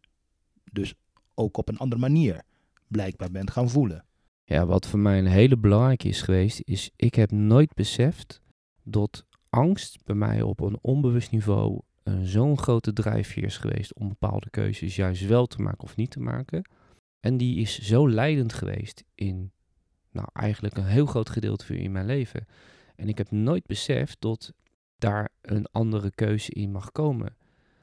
dus 0.72 0.94
ook 1.35 1.56
op 1.56 1.68
een 1.68 1.78
andere 1.78 2.00
manier 2.00 2.42
blijkbaar 2.88 3.30
bent 3.30 3.50
gaan 3.50 3.70
voelen. 3.70 4.04
Ja, 4.48 4.66
wat 4.66 4.87
voor 4.87 4.98
mij 4.98 5.18
een 5.18 5.26
hele 5.26 5.56
belangrijke 5.56 6.09
is 6.09 6.22
geweest, 6.22 6.61
is 6.64 6.90
ik 6.96 7.14
heb 7.14 7.30
nooit 7.30 7.74
beseft 7.74 8.40
dat 8.82 9.26
angst 9.50 10.04
bij 10.04 10.14
mij 10.14 10.42
op 10.42 10.61
een 10.61 10.78
onbewust 10.80 11.30
niveau 11.30 11.80
zo'n 12.22 12.59
grote 12.59 12.92
drijfveer 12.92 13.44
is 13.44 13.56
geweest 13.56 13.94
om 13.94 14.09
bepaalde 14.09 14.50
keuzes 14.50 14.96
juist 14.96 15.26
wel 15.26 15.46
te 15.46 15.62
maken 15.62 15.85
of 15.85 15.96
niet 15.96 16.11
te 16.11 16.20
maken. 16.20 16.68
En 17.20 17.37
die 17.37 17.61
is 17.61 17.78
zo 17.78 18.09
leidend 18.09 18.52
geweest 18.52 19.04
in, 19.14 19.52
nou 20.11 20.28
eigenlijk 20.32 20.76
een 20.76 20.87
heel 20.87 21.06
groot 21.06 21.30
gedeelte 21.30 21.78
in 21.78 21.92
mijn 21.92 22.06
leven. 22.06 22.46
En 22.96 23.09
ik 23.09 23.18
heb 23.18 23.30
nooit 23.30 23.66
beseft 23.66 24.20
dat 24.20 24.52
daar 24.98 25.28
een 25.40 25.66
andere 25.72 26.11
keuze 26.11 26.52
in 26.52 26.72
mag 26.72 26.92
komen. 26.92 27.37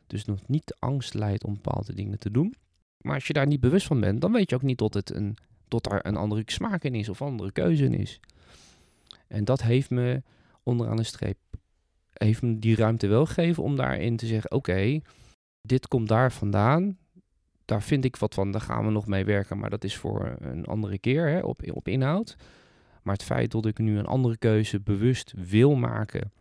Dus 0.07 0.25
nog 0.25 0.47
niet 0.47 0.67
de 0.67 0.75
angst 0.79 1.13
leidt 1.13 1.43
om 1.43 1.53
bepaalde 1.53 1.93
dingen 1.93 2.19
te 2.19 2.31
doen. 2.31 2.55
Maar 2.97 3.13
als 3.13 3.27
je 3.27 3.33
daar 3.33 3.47
niet 3.47 3.59
bewust 3.59 3.87
van 3.87 3.99
bent, 3.99 4.21
dan 4.21 4.31
weet 4.31 4.49
je 4.49 4.55
ook 4.55 4.61
niet 4.61 4.77
dat, 4.77 4.93
het 4.93 5.13
een, 5.13 5.37
dat 5.81 5.91
er 5.91 6.05
een 6.05 6.15
andere 6.15 6.43
smaak 6.45 6.83
in 6.83 6.95
is 6.95 7.09
of 7.09 7.21
andere 7.21 7.51
keuze 7.51 7.85
in 7.85 7.93
is. 7.93 8.19
En 9.27 9.45
dat 9.45 9.61
heeft 9.61 9.89
me 9.89 10.21
onderaan 10.63 10.95
de 10.95 11.03
streep 11.03 11.37
heeft 12.13 12.41
me 12.41 12.59
die 12.59 12.75
ruimte 12.75 13.07
wel 13.07 13.25
gegeven 13.25 13.63
om 13.63 13.75
daarin 13.75 14.17
te 14.17 14.25
zeggen: 14.25 14.51
oké, 14.51 14.99
dit 15.61 15.87
komt 15.87 16.07
daar 16.07 16.31
vandaan. 16.31 16.97
Daar 17.65 17.83
vind 17.83 18.05
ik 18.05 18.15
wat 18.15 18.33
van, 18.33 18.51
daar 18.51 18.61
gaan 18.61 18.85
we 18.85 18.91
nog 18.91 19.07
mee 19.07 19.25
werken, 19.25 19.57
maar 19.57 19.69
dat 19.69 19.83
is 19.83 19.97
voor 19.97 20.35
een 20.39 20.65
andere 20.65 20.97
keer 20.97 21.27
hè, 21.27 21.39
op, 21.39 21.61
op 21.73 21.87
inhoud. 21.87 22.35
Maar 23.03 23.13
het 23.13 23.23
feit 23.23 23.51
dat 23.51 23.65
ik 23.65 23.77
nu 23.77 23.97
een 23.97 24.05
andere 24.05 24.37
keuze 24.37 24.79
bewust 24.79 25.33
wil 25.35 25.75
maken, 25.75 26.31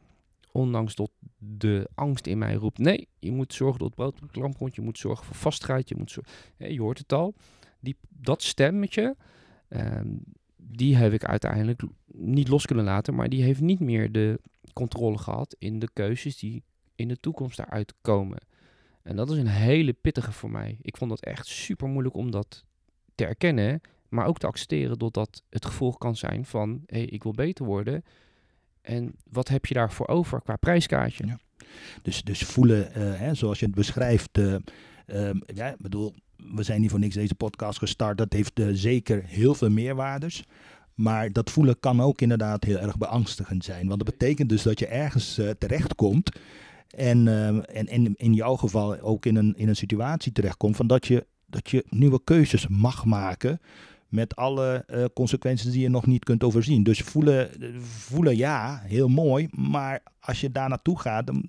ondanks 0.53 0.95
dat 0.95 1.11
de 1.39 1.89
angst 1.95 2.27
in 2.27 2.39
mij 2.39 2.55
roept: 2.55 2.79
nee, 2.79 3.09
je 3.19 3.33
moet 3.33 3.55
zorgen 3.55 3.79
dat 3.79 3.89
het 3.89 3.97
brood 3.97 4.23
op 4.23 4.35
lamp 4.35 4.57
komt, 4.57 4.75
je 4.75 4.83
moet 4.83 4.99
zorgen 4.99 5.27
voor 5.27 5.37
vastigheid, 5.37 5.89
je 5.89 5.97
moet 5.97 6.17
je 6.57 6.81
hoort 6.81 6.99
het 6.99 7.13
al. 7.13 7.35
Die, 7.83 7.97
dat 8.09 8.43
stemmetje, 8.43 9.17
um, 9.69 10.23
die 10.57 10.97
heb 10.97 11.13
ik 11.13 11.25
uiteindelijk 11.25 11.83
niet 12.07 12.49
los 12.49 12.67
kunnen 12.67 12.85
laten, 12.85 13.15
maar 13.15 13.29
die 13.29 13.43
heeft 13.43 13.61
niet 13.61 13.81
meer 13.81 14.13
de 14.13 14.41
controle 14.73 15.19
gehad 15.19 15.57
in 15.59 15.79
de 15.79 15.89
keuzes 15.93 16.39
die 16.39 16.63
in 16.95 17.09
de 17.09 17.17
toekomst 17.17 17.57
daaruit 17.57 17.95
komen. 18.01 18.39
En 19.03 19.17
dat 19.17 19.31
is 19.31 19.39
een 19.39 19.47
hele 19.47 19.93
pittige 19.93 20.33
voor 20.33 20.51
mij. 20.51 20.79
Ik 20.83 20.97
vond 20.97 21.11
het 21.11 21.25
echt 21.25 21.47
super 21.47 21.89
moeilijk 21.89 22.15
om 22.15 22.31
dat 22.31 22.65
te 23.15 23.27
erkennen, 23.27 23.81
maar 24.09 24.27
ook 24.27 24.39
te 24.39 24.47
accepteren 24.47 24.99
dat 24.99 25.15
dat 25.15 25.43
het 25.51 25.65
gevolg 25.65 25.99
kan 25.99 26.17
zijn 26.17 26.45
van, 26.45 26.83
hé, 26.87 26.99
hey, 26.99 27.07
ik 27.07 27.23
wil 27.23 27.33
beter 27.33 27.65
worden. 27.65 28.05
En 28.81 29.15
wat 29.31 29.49
heb 29.49 29.67
je 29.67 29.75
daarvoor 29.75 30.09
over 30.09 30.41
qua 30.43 30.57
prijskaartje? 30.57 31.27
Ja. 31.27 31.39
Dus, 32.03 32.23
dus 32.23 32.43
voelen, 32.43 32.99
uh, 32.99 33.19
hè, 33.19 33.35
zoals 33.35 33.59
je 33.59 33.67
het 33.67 33.75
beschrijft, 33.75 34.39
uh, 34.39 34.57
uh, 35.07 35.31
ja, 35.47 35.75
bedoel, 35.79 36.15
we 36.55 36.63
zijn 36.63 36.81
niet 36.81 36.91
voor 36.91 36.99
niks 36.99 37.15
deze 37.15 37.35
podcast 37.35 37.79
gestart. 37.79 38.19
Dat 38.19 38.33
heeft 38.33 38.61
uh, 38.61 38.67
zeker 38.73 39.23
heel 39.27 39.55
veel 39.55 39.71
meerwaardes. 39.71 40.45
Maar 40.95 41.33
dat 41.33 41.51
voelen 41.51 41.81
kan 41.81 42.01
ook 42.01 42.21
inderdaad 42.21 42.65
heel 42.65 42.79
erg 42.79 42.99
beangstigend 42.99 43.65
zijn. 43.65 43.87
Want 43.87 44.05
dat 44.05 44.17
betekent 44.19 44.49
dus 44.49 44.63
dat 44.63 44.79
je 44.79 44.87
ergens 44.87 45.39
uh, 45.39 45.51
terechtkomt 45.51 46.39
En, 46.91 47.29
ehm, 47.29 47.59
en, 47.59 47.87
en 47.87 48.15
in 48.17 48.35
jouw 48.35 48.57
geval 48.57 49.01
ook 49.01 49.27
in 49.27 49.37
een, 49.37 49.55
in 49.57 49.69
een 49.69 49.77
situatie 49.77 50.33
terechtkomt 50.33 50.77
van 50.77 50.87
dat 50.87 51.07
je, 51.07 51.27
dat 51.47 51.71
je 51.71 51.85
nieuwe 51.89 52.21
keuzes 52.25 52.69
mag 52.69 53.05
maken 53.05 53.61
met 54.13 54.37
alle 54.37 54.85
eh, 54.87 55.05
consequenties 55.15 55.71
die 55.71 55.81
je 55.81 55.89
nog 55.89 56.07
niet 56.07 56.25
kunt 56.25 56.45
overzien. 56.45 56.83
Dus 56.83 57.01
voelen, 57.01 57.61
eh, 57.61 57.69
voelen 57.81 58.37
ja, 58.37 58.83
heel 58.85 59.09
mooi, 59.09 59.49
maar 59.51 60.03
als 60.21 60.41
je 60.41 60.51
daar 60.51 60.69
naartoe 60.69 61.01
gaat, 61.01 61.27
dan 61.27 61.49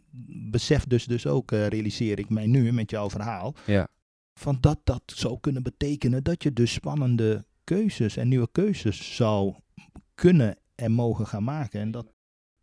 besef 0.51 0.85
dus, 0.85 1.05
dus 1.05 1.27
ook, 1.27 1.51
eh, 1.51 1.67
realiseer 1.67 2.19
ik 2.19 2.29
mij 2.29 2.45
nu 2.45 2.71
met 2.71 2.89
jouw 2.89 3.09
verhaal, 3.09 3.55
Ja. 3.65 3.87
Van 4.43 4.57
dat 4.59 4.79
dat 4.83 5.01
zou 5.05 5.39
kunnen 5.39 5.63
betekenen 5.63 6.23
dat 6.23 6.43
je 6.43 6.53
dus 6.53 6.73
spannende 6.73 7.45
keuzes 7.63 8.17
en 8.17 8.27
nieuwe 8.27 8.49
keuzes 8.51 9.15
zou 9.15 9.55
kunnen 10.15 10.57
en 10.75 10.91
mogen 10.91 11.27
gaan 11.27 11.43
maken. 11.43 11.79
En 11.79 11.91
dat, 11.91 12.05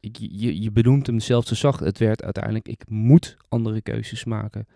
Je, 0.00 0.62
je 0.62 0.70
benoemt 0.70 1.06
hem 1.06 1.20
zelf 1.20 1.46
zo 1.46 1.54
zacht. 1.54 1.80
Het 1.80 1.98
werd 1.98 2.22
uiteindelijk, 2.22 2.68
ik 2.68 2.88
moet 2.88 3.36
andere 3.48 3.80
keuzes 3.80 4.24
maken. 4.24 4.66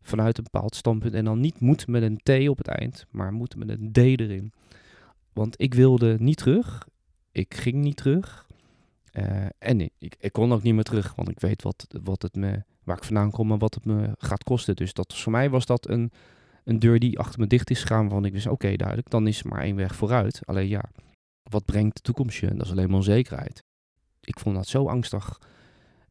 Vanuit 0.00 0.38
een 0.38 0.44
bepaald 0.44 0.74
standpunt. 0.74 1.14
En 1.14 1.24
dan 1.24 1.40
niet 1.40 1.60
moet 1.60 1.86
met 1.86 2.02
een 2.02 2.20
T 2.22 2.48
op 2.48 2.58
het 2.58 2.68
eind, 2.68 3.06
maar 3.10 3.32
moet 3.32 3.56
met 3.56 3.68
een 3.68 3.92
D 3.92 3.96
erin. 3.96 4.52
Want 5.32 5.60
ik 5.60 5.74
wilde 5.74 6.16
niet 6.18 6.36
terug. 6.36 6.88
Ik 7.32 7.54
ging 7.54 7.76
niet 7.76 7.96
terug. 7.96 8.46
Eh, 9.12 9.46
en 9.58 9.80
ik, 9.80 9.92
ik, 9.98 10.16
ik 10.18 10.32
kon 10.32 10.52
ook 10.52 10.62
niet 10.62 10.74
meer 10.74 10.84
terug, 10.84 11.14
want 11.14 11.28
ik 11.28 11.40
weet 11.40 11.62
wat, 11.62 11.86
wat 12.02 12.22
het 12.22 12.34
me, 12.34 12.62
waar 12.84 12.96
ik 12.96 13.04
vandaan 13.04 13.30
kom 13.30 13.52
en 13.52 13.58
wat 13.58 13.74
het 13.74 13.84
me 13.84 14.14
gaat 14.18 14.44
kosten. 14.44 14.76
Dus 14.76 14.92
dat, 14.92 15.14
voor 15.14 15.32
mij 15.32 15.50
was 15.50 15.66
dat 15.66 15.88
een, 15.88 16.12
een 16.70 16.78
deur 16.78 16.98
die 16.98 17.18
achter 17.18 17.40
me 17.40 17.46
dicht 17.46 17.70
is 17.70 17.80
gegaan. 17.80 18.00
Waarvan 18.02 18.24
ik 18.24 18.32
wist, 18.32 18.46
oké, 18.46 18.76
duidelijk, 18.76 19.10
dan 19.10 19.26
is 19.26 19.40
er 19.40 19.48
maar 19.48 19.62
één 19.62 19.76
weg 19.76 19.94
vooruit. 19.94 20.40
Alleen 20.44 20.68
ja, 20.68 20.84
wat 21.50 21.64
brengt 21.64 21.96
de 21.96 22.02
toekomst 22.02 22.38
je? 22.38 22.54
Dat 22.54 22.66
is 22.66 22.70
alleen 22.70 22.86
maar 22.88 22.96
onzekerheid. 22.96 23.62
Ik 24.20 24.38
vond 24.38 24.56
dat 24.56 24.66
zo 24.66 24.86
angstig 24.88 25.40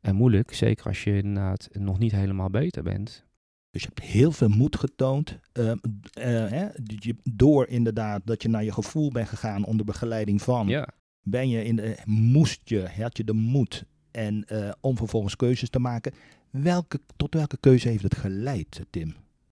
en 0.02 0.16
moeilijk. 0.16 0.54
Zeker 0.54 0.86
als 0.86 1.04
je 1.04 1.18
inderdaad 1.18 1.68
nog 1.72 2.00
niet 2.00 2.12
helemaal 2.12 2.50
beter 2.50 2.84
bent. 2.84 3.28
dus 3.72 3.82
je 3.82 3.88
hebt 3.94 4.08
heel 4.10 4.32
veel 4.32 4.50
moed 4.50 4.76
getoond. 4.76 5.40
ehm, 5.52 5.78
eh, 6.14 6.26
hè, 6.50 6.68
je- 6.86 7.16
door 7.24 7.68
inderdaad 7.68 8.22
dat 8.26 8.42
je 8.42 8.50
naar 8.50 8.64
je 8.64 8.72
gevoel 8.74 9.12
bent 9.12 9.28
gegaan 9.30 9.66
onder 9.66 9.86
begeleiding 9.86 10.42
van. 10.42 10.68
Ja. 10.68 10.88
ben 11.22 11.50
je 11.50 11.64
in 11.64 11.76
de, 11.76 11.98
moest 12.06 12.62
je, 12.70 12.88
had 12.98 13.18
je 13.18 13.24
de 13.24 13.34
moed 13.34 13.86
en, 14.12 14.46
eh, 14.48 14.72
om 14.82 14.98
vervolgens 14.98 15.36
keuzes 15.36 15.70
te 15.70 15.80
maken. 15.80 16.14
Welke, 16.50 17.00
tot 17.18 17.34
welke 17.34 17.58
keuze 17.60 17.90
heeft 17.90 18.04
het 18.04 18.16
geleid, 18.16 18.82
Tim? 18.90 19.16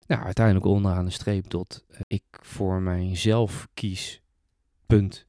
Nou, 0.10 0.24
uiteindelijk 0.24 0.66
onderaan 0.66 1.06
de 1.06 1.12
streep 1.12 1.46
tot 1.46 1.86
ik 2.08 2.24
voor 2.32 2.82
mijzelf 2.82 3.68
kies. 3.74 4.22
Punt. 4.86 5.26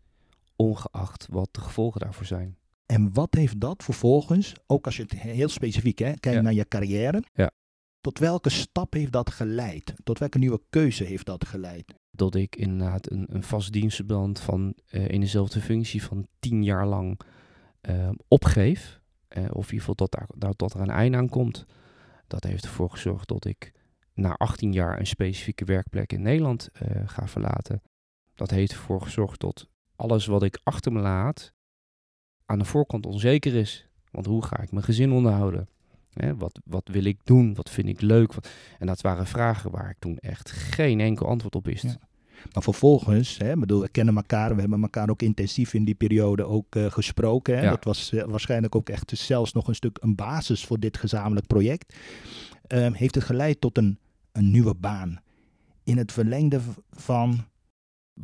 Ongeacht 0.56 1.26
wat 1.30 1.48
de 1.50 1.60
gevolgen 1.60 2.00
daarvoor 2.00 2.26
zijn. 2.26 2.56
En 2.86 3.12
wat 3.12 3.34
heeft 3.34 3.60
dat 3.60 3.84
vervolgens, 3.84 4.54
ook 4.66 4.84
als 4.86 4.96
je 4.96 5.02
het 5.02 5.12
heel 5.12 5.48
specifiek 5.48 5.98
hè, 5.98 6.04
kijkt 6.04 6.24
Ja. 6.38 6.40
naar 6.40 6.52
je 6.52 6.68
carrière, 6.68 7.22
Ja. 7.32 7.50
tot 8.00 8.18
welke 8.18 8.50
stap 8.50 8.92
heeft 8.92 9.12
dat 9.12 9.30
geleid? 9.30 9.94
Tot 10.04 10.18
welke 10.18 10.38
nieuwe 10.38 10.60
keuze 10.70 11.04
heeft 11.04 11.26
dat 11.26 11.46
geleid? 11.46 11.94
Dat 12.10 12.34
ik 12.34 12.56
inderdaad 12.56 13.10
een, 13.10 13.26
een 13.28 13.42
vast 13.42 13.72
dienstverband 13.72 14.40
van 14.40 14.74
eh, 14.86 15.08
in 15.08 15.20
dezelfde 15.20 15.60
functie 15.60 16.02
van 16.02 16.26
tien 16.38 16.62
jaar 16.64 16.86
lang 16.86 17.20
eh, 17.80 18.08
opgeef. 18.28 19.00
Eh, 19.28 19.42
of 19.42 19.48
in 19.66 19.72
ieder 19.72 19.78
geval 19.78 19.94
dat, 19.94 20.10
daar, 20.12 20.28
dat, 20.36 20.58
dat 20.58 20.74
er 20.74 20.80
een 20.80 20.90
einde 20.90 21.16
aan 21.16 21.28
komt. 21.28 21.66
Dat 22.26 22.44
heeft 22.44 22.64
ervoor 22.64 22.90
gezorgd 22.90 23.28
dat 23.28 23.44
ik 23.44 23.72
na 24.20 24.34
18 24.36 24.72
jaar 24.72 24.98
een 24.98 25.06
specifieke 25.06 25.64
werkplek 25.64 26.12
in 26.12 26.22
Nederland 26.22 26.68
eh, 26.72 27.02
ga 27.08 27.26
verlaten. 27.28 27.82
Dat 28.34 28.50
heeft 28.50 28.72
ervoor 28.72 29.02
gezorgd 29.02 29.40
dat 29.40 29.68
alles 29.96 30.26
wat 30.26 30.42
ik 30.42 30.60
achter 30.62 30.92
me 30.92 31.00
laat 31.00 31.52
aan 32.46 32.58
de 32.58 32.64
voorkant 32.64 33.06
onzeker 33.06 33.54
is. 33.54 33.88
Want 34.10 34.26
hoe 34.26 34.44
ga 34.44 34.60
ik 34.60 34.72
mijn 34.72 34.84
gezin 34.84 35.12
onderhouden? 35.12 35.68
Hè, 36.10 36.36
wat, 36.36 36.60
wat 36.64 36.88
wil 36.92 37.04
ik 37.04 37.18
doen? 37.24 37.54
Wat 37.54 37.70
vind 37.70 37.88
ik 37.88 38.00
leuk? 38.00 38.32
Wat- 38.34 38.48
En 38.78 38.86
dat 38.86 39.00
waren 39.00 39.26
vragen 39.26 39.70
waar 39.70 39.90
ik 39.90 39.96
toen 39.98 40.16
echt 40.18 40.50
geen 40.50 41.00
enkel 41.00 41.26
antwoord 41.26 41.54
op 41.54 41.64
wist. 41.64 41.82
Ja. 41.82 41.96
Maar 42.52 42.62
vervolgens, 42.62 43.38
hè, 43.38 43.56
bedoel, 43.56 43.80
we 43.80 43.88
kennen 43.88 44.16
elkaar, 44.16 44.54
we 44.54 44.60
hebben 44.60 44.82
elkaar 44.82 45.10
ook 45.10 45.22
intensief 45.22 45.74
in 45.74 45.84
die 45.84 45.94
periode 45.94 46.44
ook 46.44 46.74
eh, 46.76 46.90
gesproken. 46.90 47.56
Hè. 47.56 47.62
Ja. 47.62 47.70
Dat 47.70 47.84
was 47.84 48.12
eh, 48.12 48.24
waarschijnlijk 48.24 48.74
ook 48.74 48.88
echt 48.88 49.12
zelfs 49.18 49.52
nog 49.52 49.68
een 49.68 49.74
stuk 49.74 49.98
een 50.00 50.14
basis 50.14 50.64
voor 50.64 50.78
dit 50.80 50.96
gezamenlijk 50.96 51.46
project. 51.46 51.94
Ehm, 52.66 52.92
heeft 52.92 53.14
het 53.14 53.24
geleid 53.24 53.60
tot 53.60 53.78
een, 53.78 53.98
een 54.32 54.50
nieuwe 54.50 54.74
baan. 54.74 55.20
In 55.82 55.96
het 55.96 56.12
verlengde 56.12 56.60
van 56.90 57.44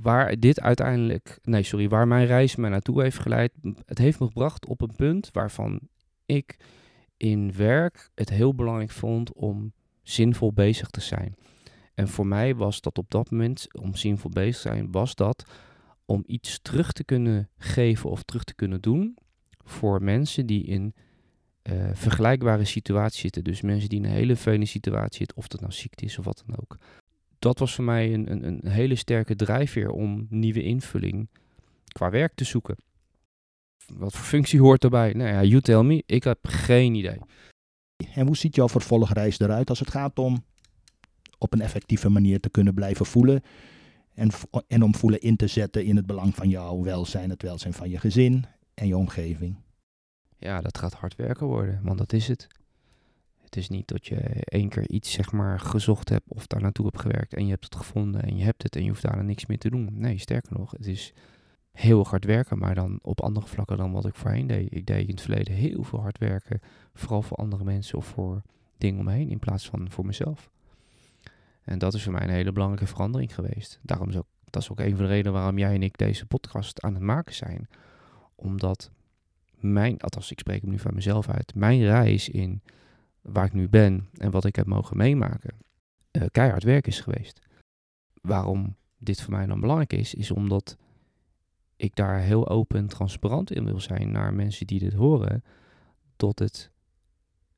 Waar 0.02 0.38
dit 0.38 0.60
uiteindelijk, 0.60 1.38
nee 1.42 1.62
sorry, 1.62 1.88
waar 1.88 2.08
mijn 2.08 2.26
reis 2.26 2.56
me 2.56 2.68
naartoe 2.68 3.02
heeft 3.02 3.18
geleid, 3.18 3.52
het 3.84 3.98
heeft 3.98 4.20
me 4.20 4.26
gebracht 4.26 4.66
op 4.66 4.80
een 4.80 4.94
punt 4.96 5.28
waarvan 5.32 5.80
ik 6.26 6.56
in 7.16 7.52
werk 7.52 8.10
het 8.14 8.28
heel 8.28 8.54
belangrijk 8.54 8.90
vond 8.90 9.32
om 9.32 9.72
zinvol 10.02 10.52
bezig 10.52 10.90
te 10.90 11.00
zijn. 11.00 11.34
En 11.94 12.08
voor 12.08 12.26
mij 12.26 12.54
was 12.54 12.80
dat 12.80 12.98
op 12.98 13.10
dat 13.10 13.30
moment, 13.30 13.66
om 13.80 13.94
zinvol 13.94 14.30
bezig 14.30 14.62
te 14.62 14.68
zijn, 14.68 14.90
was 14.90 15.14
dat 15.14 15.44
om 16.04 16.22
iets 16.26 16.58
terug 16.62 16.92
te 16.92 17.04
kunnen 17.04 17.48
geven 17.58 18.10
of 18.10 18.22
terug 18.22 18.44
te 18.44 18.54
kunnen 18.54 18.80
doen 18.80 19.16
voor 19.64 20.02
mensen 20.02 20.46
die 20.46 20.64
in 20.64 20.94
eh, 21.66 21.90
vergelijkbare 21.92 22.64
situaties 22.64 23.20
zitten. 23.20 23.44
Dus 23.44 23.60
mensen 23.60 23.88
die 23.88 23.98
in 23.98 24.04
een 24.04 24.10
hele 24.10 24.34
vervelende 24.34 24.66
situatie 24.66 25.18
zitten, 25.18 25.36
of 25.36 25.48
dat 25.48 25.60
nou 25.60 25.72
ziekte 25.72 26.04
is 26.04 26.18
of 26.18 26.24
wat 26.24 26.42
dan 26.46 26.56
ook. 26.60 26.78
Dat 27.38 27.58
was 27.58 27.74
voor 27.74 27.84
mij 27.84 28.14
een, 28.14 28.32
een, 28.32 28.44
een 28.44 28.70
hele 28.70 28.94
sterke 28.94 29.36
drijfveer 29.36 29.90
om 29.90 30.26
nieuwe 30.30 30.62
invulling 30.62 31.28
qua 31.88 32.10
werk 32.10 32.34
te 32.34 32.44
zoeken. 32.44 32.76
Wat 33.92 34.12
voor 34.12 34.24
functie 34.24 34.60
hoort 34.60 34.80
daarbij? 34.80 35.12
Nou 35.12 35.30
ja, 35.30 35.42
you 35.42 35.60
tell 35.60 35.82
me. 35.82 36.02
Ik 36.06 36.24
heb 36.24 36.38
geen 36.42 36.94
idee. 36.94 37.18
En 38.14 38.26
hoe 38.26 38.36
ziet 38.36 38.54
jouw 38.54 38.68
vervolgreis 38.68 39.38
eruit 39.38 39.68
als 39.68 39.78
het 39.78 39.90
gaat 39.90 40.18
om 40.18 40.44
op 41.38 41.52
een 41.52 41.60
effectieve 41.60 42.08
manier 42.08 42.40
te 42.40 42.50
kunnen 42.50 42.74
blijven 42.74 43.06
voelen 43.06 43.42
en, 44.14 44.30
en 44.66 44.82
om 44.82 44.94
voelen 44.94 45.20
in 45.20 45.36
te 45.36 45.46
zetten 45.46 45.84
in 45.84 45.96
het 45.96 46.06
belang 46.06 46.34
van 46.34 46.48
jouw 46.48 46.82
welzijn, 46.82 47.30
het 47.30 47.42
welzijn 47.42 47.72
van 47.72 47.90
je 47.90 47.98
gezin 47.98 48.44
en 48.74 48.86
je 48.86 48.96
omgeving? 48.96 49.64
Ja, 50.38 50.60
dat 50.60 50.78
gaat 50.78 50.94
hard 50.94 51.16
werken 51.16 51.46
worden, 51.46 51.80
want 51.82 51.98
dat 51.98 52.12
is 52.12 52.28
het. 52.28 52.46
Het 53.42 53.56
is 53.56 53.68
niet 53.68 53.88
dat 53.88 54.06
je 54.06 54.18
één 54.44 54.68
keer 54.68 54.88
iets 54.88 55.12
zeg 55.12 55.32
maar 55.32 55.60
gezocht 55.60 56.08
hebt 56.08 56.28
of 56.28 56.46
daar 56.46 56.60
naartoe 56.60 56.86
hebt 56.86 57.00
gewerkt 57.00 57.34
en 57.34 57.44
je 57.44 57.50
hebt 57.50 57.64
het 57.64 57.76
gevonden 57.76 58.22
en 58.22 58.36
je 58.36 58.44
hebt 58.44 58.62
het 58.62 58.76
en 58.76 58.82
je 58.82 58.88
hoeft 58.88 59.02
daarna 59.02 59.22
niks 59.22 59.46
meer 59.46 59.58
te 59.58 59.70
doen. 59.70 59.88
Nee, 59.92 60.18
sterker 60.18 60.58
nog, 60.58 60.70
het 60.70 60.86
is 60.86 61.12
heel 61.72 62.06
hard 62.06 62.24
werken, 62.24 62.58
maar 62.58 62.74
dan 62.74 62.98
op 63.02 63.20
andere 63.20 63.46
vlakken 63.46 63.76
dan 63.76 63.92
wat 63.92 64.06
ik 64.06 64.14
voorheen 64.14 64.46
deed. 64.46 64.74
Ik 64.74 64.86
deed 64.86 65.02
in 65.02 65.14
het 65.14 65.20
verleden 65.20 65.54
heel 65.54 65.82
veel 65.82 66.00
hard 66.00 66.18
werken, 66.18 66.60
vooral 66.94 67.22
voor 67.22 67.36
andere 67.36 67.64
mensen 67.64 67.98
of 67.98 68.06
voor 68.06 68.42
dingen 68.78 68.98
om 68.98 69.04
me 69.04 69.12
heen 69.12 69.30
in 69.30 69.38
plaats 69.38 69.68
van 69.68 69.90
voor 69.90 70.06
mezelf. 70.06 70.50
En 71.62 71.78
dat 71.78 71.94
is 71.94 72.02
voor 72.02 72.12
mij 72.12 72.22
een 72.22 72.30
hele 72.30 72.52
belangrijke 72.52 72.86
verandering 72.86 73.34
geweest. 73.34 73.78
Daarom 73.82 74.08
is 74.08 74.16
ook, 74.16 74.26
dat 74.44 74.62
is 74.62 74.70
ook 74.70 74.80
een 74.80 74.96
van 74.96 75.04
de 75.04 75.10
redenen 75.10 75.32
waarom 75.32 75.58
jij 75.58 75.74
en 75.74 75.82
ik 75.82 75.98
deze 75.98 76.26
podcast 76.26 76.82
aan 76.82 76.94
het 76.94 77.02
maken 77.02 77.34
zijn. 77.34 77.68
Omdat 78.34 78.90
mijn, 79.72 80.00
althans 80.00 80.30
ik 80.30 80.38
spreek 80.38 80.60
hem 80.60 80.70
nu 80.70 80.78
van 80.78 80.94
mezelf 80.94 81.28
uit, 81.28 81.54
mijn 81.54 81.82
reis 81.82 82.28
in 82.28 82.62
waar 83.20 83.44
ik 83.44 83.52
nu 83.52 83.68
ben 83.68 84.08
en 84.18 84.30
wat 84.30 84.44
ik 84.44 84.56
heb 84.56 84.66
mogen 84.66 84.96
meemaken, 84.96 85.54
eh, 86.10 86.22
keihard 86.30 86.62
werk 86.62 86.86
is 86.86 87.00
geweest. 87.00 87.40
Waarom 88.20 88.76
dit 88.98 89.22
voor 89.22 89.32
mij 89.32 89.46
dan 89.46 89.60
belangrijk 89.60 89.92
is, 89.92 90.14
is 90.14 90.30
omdat 90.30 90.76
ik 91.76 91.96
daar 91.96 92.20
heel 92.20 92.48
open 92.48 92.78
en 92.78 92.86
transparant 92.86 93.52
in 93.52 93.64
wil 93.64 93.80
zijn 93.80 94.10
naar 94.10 94.34
mensen 94.34 94.66
die 94.66 94.78
dit 94.78 94.92
horen, 94.92 95.44
dat 96.16 96.38
het 96.38 96.70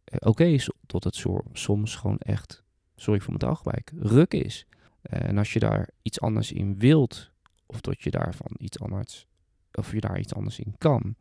eh, 0.04 0.28
oké 0.28 0.44
is, 0.44 0.70
dat 0.86 1.04
het 1.04 1.24
soms 1.52 1.96
gewoon 1.96 2.18
echt, 2.18 2.62
sorry 2.96 3.20
voor 3.20 3.28
mijn 3.28 3.44
taalgebruik, 3.44 3.92
ruk 3.96 4.34
is. 4.34 4.66
Eh, 5.02 5.28
en 5.28 5.38
als 5.38 5.52
je 5.52 5.58
daar 5.58 5.88
iets 6.02 6.20
anders 6.20 6.52
in 6.52 6.78
wilt, 6.78 7.30
of 7.66 7.80
dat 7.80 8.02
je 8.02 8.10
daarvan 8.10 8.50
iets 8.58 8.78
anders, 8.78 9.26
of 9.72 9.92
je 9.92 10.00
daar 10.00 10.18
iets 10.18 10.34
anders 10.34 10.58
in 10.58 10.74
kan, 10.78 11.16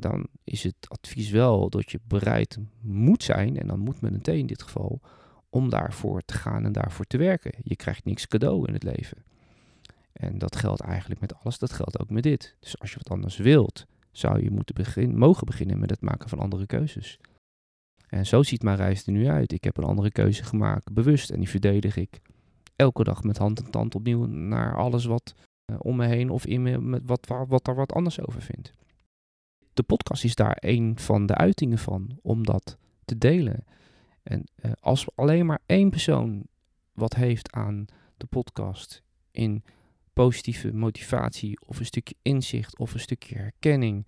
dan 0.00 0.26
is 0.44 0.62
het 0.62 0.76
advies 0.88 1.30
wel 1.30 1.70
dat 1.70 1.90
je 1.90 2.00
bereid 2.04 2.58
moet 2.80 3.22
zijn, 3.22 3.58
en 3.58 3.66
dan 3.66 3.78
moet 3.78 4.00
met 4.00 4.12
een 4.14 4.22
T 4.22 4.28
in 4.28 4.46
dit 4.46 4.62
geval, 4.62 5.00
om 5.50 5.70
daarvoor 5.70 6.22
te 6.24 6.34
gaan 6.34 6.64
en 6.64 6.72
daarvoor 6.72 7.04
te 7.04 7.16
werken. 7.16 7.52
Je 7.62 7.76
krijgt 7.76 8.04
niks 8.04 8.26
cadeau 8.28 8.66
in 8.66 8.72
het 8.72 8.82
leven. 8.82 9.24
En 10.12 10.38
dat 10.38 10.56
geldt 10.56 10.80
eigenlijk 10.80 11.20
met 11.20 11.34
alles, 11.34 11.58
dat 11.58 11.72
geldt 11.72 12.00
ook 12.00 12.10
met 12.10 12.22
dit. 12.22 12.56
Dus 12.60 12.78
als 12.80 12.90
je 12.90 12.96
wat 12.96 13.10
anders 13.10 13.36
wilt, 13.36 13.86
zou 14.10 14.42
je 14.42 14.50
moeten 14.50 14.74
begin, 14.74 15.18
mogen 15.18 15.46
beginnen 15.46 15.78
met 15.78 15.90
het 15.90 16.00
maken 16.00 16.28
van 16.28 16.38
andere 16.38 16.66
keuzes. 16.66 17.18
En 18.08 18.26
zo 18.26 18.42
ziet 18.42 18.62
mijn 18.62 18.76
reis 18.76 19.06
er 19.06 19.12
nu 19.12 19.28
uit. 19.28 19.52
Ik 19.52 19.64
heb 19.64 19.76
een 19.76 19.84
andere 19.84 20.10
keuze 20.10 20.44
gemaakt, 20.44 20.92
bewust, 20.92 21.30
en 21.30 21.38
die 21.38 21.48
verdedig 21.48 21.96
ik 21.96 22.20
elke 22.76 23.04
dag 23.04 23.22
met 23.22 23.38
hand 23.38 23.64
en 23.64 23.70
tand 23.70 23.94
opnieuw 23.94 24.26
naar 24.26 24.76
alles 24.76 25.04
wat 25.04 25.34
eh, 25.64 25.76
om 25.78 25.96
me 25.96 26.06
heen 26.06 26.30
of 26.30 26.46
in 26.46 26.62
me, 26.62 26.78
met 26.78 27.02
wat, 27.06 27.26
wa- 27.26 27.46
wat 27.46 27.64
daar 27.64 27.74
wat 27.74 27.92
anders 27.92 28.20
over 28.20 28.42
vindt. 28.42 28.72
De 29.78 29.84
podcast 29.84 30.24
is 30.24 30.34
daar 30.34 30.56
een 30.60 30.98
van 30.98 31.26
de 31.26 31.34
uitingen 31.34 31.78
van, 31.78 32.18
om 32.22 32.44
dat 32.44 32.78
te 33.04 33.18
delen. 33.18 33.64
En 34.22 34.44
eh, 34.54 34.72
als 34.80 35.16
alleen 35.16 35.46
maar 35.46 35.60
één 35.66 35.90
persoon 35.90 36.46
wat 36.92 37.14
heeft 37.14 37.52
aan 37.52 37.86
de 38.16 38.26
podcast 38.26 39.02
in 39.30 39.64
positieve 40.12 40.72
motivatie 40.72 41.58
of 41.66 41.78
een 41.78 41.86
stukje 41.86 42.14
inzicht 42.22 42.78
of 42.78 42.94
een 42.94 43.00
stukje 43.00 43.36
herkenning 43.36 44.06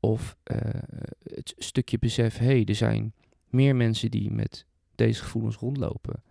of 0.00 0.36
eh, 0.42 0.58
het 1.22 1.54
stukje 1.56 1.98
besef, 1.98 2.38
hé, 2.38 2.46
hey, 2.46 2.64
er 2.64 2.74
zijn 2.74 3.14
meer 3.46 3.76
mensen 3.76 4.10
die 4.10 4.30
met 4.30 4.66
deze 4.94 5.22
gevoelens 5.22 5.56
rondlopen. 5.56 6.22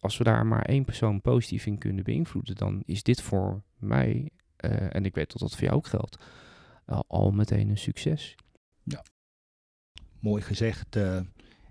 Als, 0.00 0.18
we 0.18 0.24
daar 0.24 0.46
maar 0.46 0.64
één 0.64 0.84
persoon 0.84 1.20
positief 1.20 1.66
in 1.66 1.78
kunnen 1.78 2.04
beïnvloeden, 2.04 2.54
dan 2.54 2.82
is 2.86 3.02
dit 3.02 3.22
voor 3.22 3.62
mij, 3.78 4.30
eh, 4.56 4.94
en 4.94 5.04
ik 5.04 5.14
weet 5.14 5.32
dat 5.32 5.40
dat 5.40 5.54
voor 5.56 5.64
jou 5.64 5.76
ook 5.76 5.86
geldt, 5.86 6.16
uh, 6.20 6.26
al 7.06 7.30
meteen 7.30 7.68
een 7.68 7.78
succes. 7.78 8.34
Mooi 10.20 10.42
gezegd. 10.42 10.96
Uh, 10.96 11.16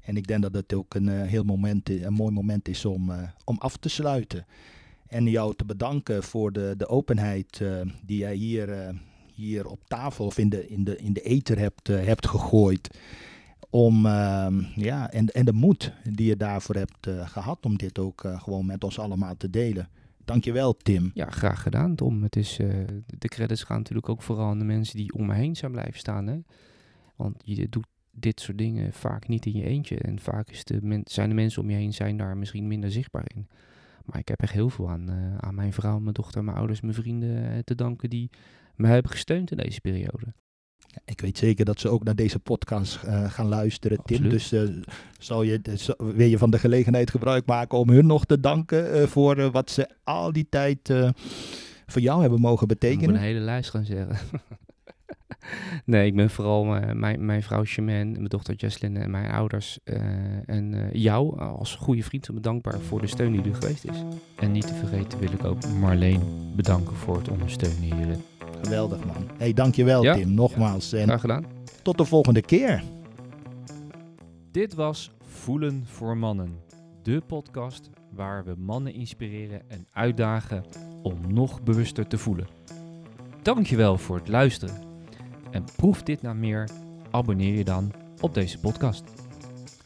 en 0.02 0.18
ik 0.18 0.28
denk 0.28 0.42
dat 0.42 0.54
het 0.54 0.74
ook 0.74 0.94
een, 0.94 1.08
heel 1.08 1.44
moment, 1.44 1.90
een 1.90 2.14
mooi 2.14 2.34
moment 2.34 2.68
is 2.68 2.86
om, 2.86 3.12
om 3.46 3.58
af 3.58 3.78
te 3.78 3.90
sluiten. 3.90 4.46
En 5.08 5.26
jou 5.26 5.56
te 5.56 5.66
bedanken 5.66 6.24
voor 6.24 6.52
de, 6.52 6.74
de 6.78 6.88
openheid 6.88 7.62
die 8.06 8.18
jij 8.18 8.36
hier, 8.36 8.96
hier 9.34 9.68
op 9.68 9.80
tafel 9.88 10.26
of 10.26 10.38
in 10.38 10.50
de, 10.50 10.68
in 10.68 10.84
de, 10.84 10.98
in 10.98 11.14
de 11.14 11.44
hebt, 11.58 11.88
hebt 11.88 12.28
gegooid. 12.28 13.00
Om, 13.70 14.06
ehm, 14.06 14.64
ja, 14.76 15.12
en, 15.12 15.28
en 15.28 15.46
de 15.46 15.54
moed 15.54 15.94
die 16.10 16.28
je 16.28 16.38
daarvoor 16.38 16.76
hebt 16.76 17.08
gehad 17.26 17.66
om 17.66 17.78
dit 17.78 18.00
ook 18.00 18.24
gewoon 18.38 18.66
met 18.66 18.84
ons 18.84 19.00
allemaal 19.00 19.38
te 19.38 19.50
delen. 19.50 19.90
Dankjewel, 20.32 20.74
Tim. 20.74 21.12
Ja, 21.14 21.30
graag 21.30 21.62
gedaan, 21.62 21.96
Tom. 21.96 22.24
Het 22.24 22.36
is, 22.36 22.60
uh, 22.60 22.74
de 23.06 23.28
credits 23.28 23.64
gaan 23.64 23.78
natuurlijk 23.78 24.10
ook 24.10 24.22
vooral 24.22 24.50
aan 24.50 24.60
de 24.60 24.66
mensen 24.66 24.98
die 24.98 25.14
om 25.14 25.26
me 25.26 25.34
heen 25.34 25.56
zijn 25.56 25.72
blijven 25.72 26.00
staan. 26.00 26.28
Hè? 26.28 26.40
Want 27.16 27.42
je 27.44 27.70
doet 27.70 27.88
dit 28.12 28.40
soort 28.40 28.58
dingen 28.58 28.94
vaak 28.94 29.28
niet 29.28 29.46
in 29.46 29.58
je 29.58 29.64
eentje. 29.64 29.98
En 29.98 30.20
vaak 30.20 30.50
is 30.50 30.64
de 30.64 31.02
zijn 31.04 31.30
de 31.30 31.36
mensen 31.36 31.62
om 31.62 31.70
je 31.70 31.76
heen 31.76 31.94
zijn 31.94 32.18
daar 32.18 32.38
misschien 32.38 32.68
minder 32.68 32.92
zichtbaar 32.92 33.26
in. 33.36 33.48
Maar 34.06 34.20
ik 34.20 34.28
heb 34.28 34.42
echt 34.42 34.54
heel 34.54 34.70
veel 34.70 34.90
aan, 34.90 35.10
uh, 35.10 35.38
aan 35.38 35.56
mijn 35.56 35.74
vrouw, 35.74 36.00
mijn 36.00 36.14
dochter, 36.14 36.44
mijn 36.44 36.58
ouders, 36.58 36.82
mijn 36.82 36.94
vrienden 36.94 37.44
uh, 37.44 37.60
te 37.64 37.76
danken 37.76 38.10
die 38.10 38.30
me 38.76 38.88
hebben 38.88 39.12
gesteund 39.12 39.52
in 39.52 39.58
deze 39.58 39.82
periode. 39.82 40.34
Ik 41.06 41.22
weet 41.22 41.38
zeker 41.38 41.66
dat 41.66 41.80
ze 41.80 41.90
ook 41.90 42.04
naar 42.04 42.16
deze 42.16 42.40
podcast 42.40 43.00
uh, 43.06 43.32
gaan 43.32 43.48
luisteren, 43.48 44.00
Tim. 44.06 44.30
Dus 44.30 44.54
uh, 44.54 44.70
zal 45.20 45.44
je, 45.44 45.62
wil 45.98 46.28
je 46.28 46.38
van 46.38 46.52
de 46.52 46.60
gelegenheid 46.60 47.10
gebruik 47.10 47.46
maken 47.46 47.78
om 47.78 47.90
hun 47.90 48.06
nog 48.06 48.26
te 48.26 48.40
danken 48.40 48.96
uh, 48.96 49.08
voor 49.08 49.52
wat 49.52 49.70
ze 49.70 49.90
al 50.04 50.32
die 50.32 50.48
tijd 50.50 50.94
voor 51.86 52.02
jou 52.02 52.22
hebben 52.22 52.40
mogen 52.40 52.68
betekenen? 52.68 53.04
Ik 53.04 53.08
moet 53.10 53.18
een 53.18 53.24
hele 53.24 53.40
lijst 53.40 53.70
gaan 53.70 53.86
zeggen. 53.86 54.18
nee, 55.86 56.06
ik 56.06 56.16
ben 56.16 56.30
vooral 56.30 56.64
mijn, 56.94 57.26
mijn 57.26 57.44
vrouw 57.44 57.64
Chemin, 57.64 58.12
mijn 58.12 58.26
dochter 58.26 58.56
Jesslyn 58.56 58.98
en 58.98 59.12
mijn 59.12 59.32
ouders 59.32 59.80
en 60.46 60.90
jou 60.92 61.40
als 61.40 61.76
goede 61.76 62.04
vriend 62.04 62.44
dankbaar 62.44 62.80
voor 62.80 63.02
de 63.02 63.08
steun 63.08 63.32
die 63.32 63.44
er 63.44 63.56
geweest 63.56 63.86
is. 63.86 64.04
En 64.36 64.52
niet 64.52 64.68
te 64.68 64.74
vergeten 64.74 65.20
wil 65.20 65.32
ik 65.32 65.44
ook 65.44 65.68
Marleen 65.68 66.22
bedanken 66.56 66.96
voor 66.96 67.18
het 67.18 67.30
ondersteunen 67.30 67.82
hierin. 67.82 68.22
Geweldig 68.62 69.06
man. 69.06 69.30
hey, 69.38 69.54
dankjewel 69.54 70.04
ja? 70.04 70.14
Tim, 70.14 70.34
nogmaals. 70.34 70.94
En 70.94 71.08
Graag 71.08 71.22
gedaan. 71.22 71.46
Tot 71.82 71.98
de 71.98 72.06
volgende 72.06 72.42
keer. 72.42 72.84
Dit 74.52 74.74
was 74.74 75.12
Voelen 75.26 75.84
voor 75.86 76.18
Mannen. 76.18 76.60
De 77.04 77.22
podcast 77.28 77.90
waar 78.14 78.44
we 78.44 78.54
mannen 78.58 78.94
inspireren 78.94 79.62
en 79.68 79.88
uitdagen 79.92 80.64
om 81.02 81.18
nog 81.28 81.62
bewuster 81.64 82.08
te 82.08 82.18
voelen. 82.18 82.48
Dankjewel 83.42 83.98
voor 83.98 84.16
het 84.18 84.28
luisteren. 84.28 84.76
En 85.52 85.64
proef 85.76 86.04
dit 86.04 86.22
nou 86.22 86.36
meer, 86.36 86.70
abonneer 87.12 87.54
je 87.58 87.64
dan 87.64 87.92
op 88.22 88.34
deze 88.34 88.60
podcast. 88.60 89.04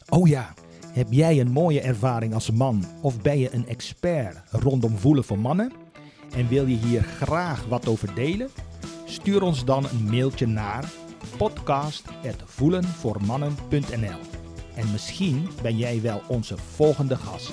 Oh 0.08 0.28
ja, 0.28 0.54
heb 0.92 1.06
jij 1.10 1.40
een 1.40 1.50
mooie 1.50 1.80
ervaring 1.80 2.34
als 2.34 2.50
man 2.50 2.84
of 3.02 3.20
ben 3.22 3.38
je 3.38 3.54
een 3.54 3.66
expert 3.66 4.42
rondom 4.50 4.96
voelen 4.96 5.24
voor 5.24 5.38
mannen? 5.38 5.72
En 6.34 6.48
wil 6.48 6.66
je 6.66 6.76
hier 6.76 7.02
graag 7.02 7.64
wat 7.68 7.88
over 7.88 8.14
delen? 8.14 8.50
Stuur 9.04 9.42
ons 9.42 9.64
dan 9.64 9.84
een 9.84 10.04
mailtje 10.10 10.46
naar 10.46 10.92
podcast.voelenvoormannen.nl 11.36 14.18
En 14.74 14.90
misschien 14.92 15.48
ben 15.62 15.76
jij 15.76 16.02
wel 16.02 16.22
onze 16.28 16.56
volgende 16.74 17.16
gast. 17.16 17.52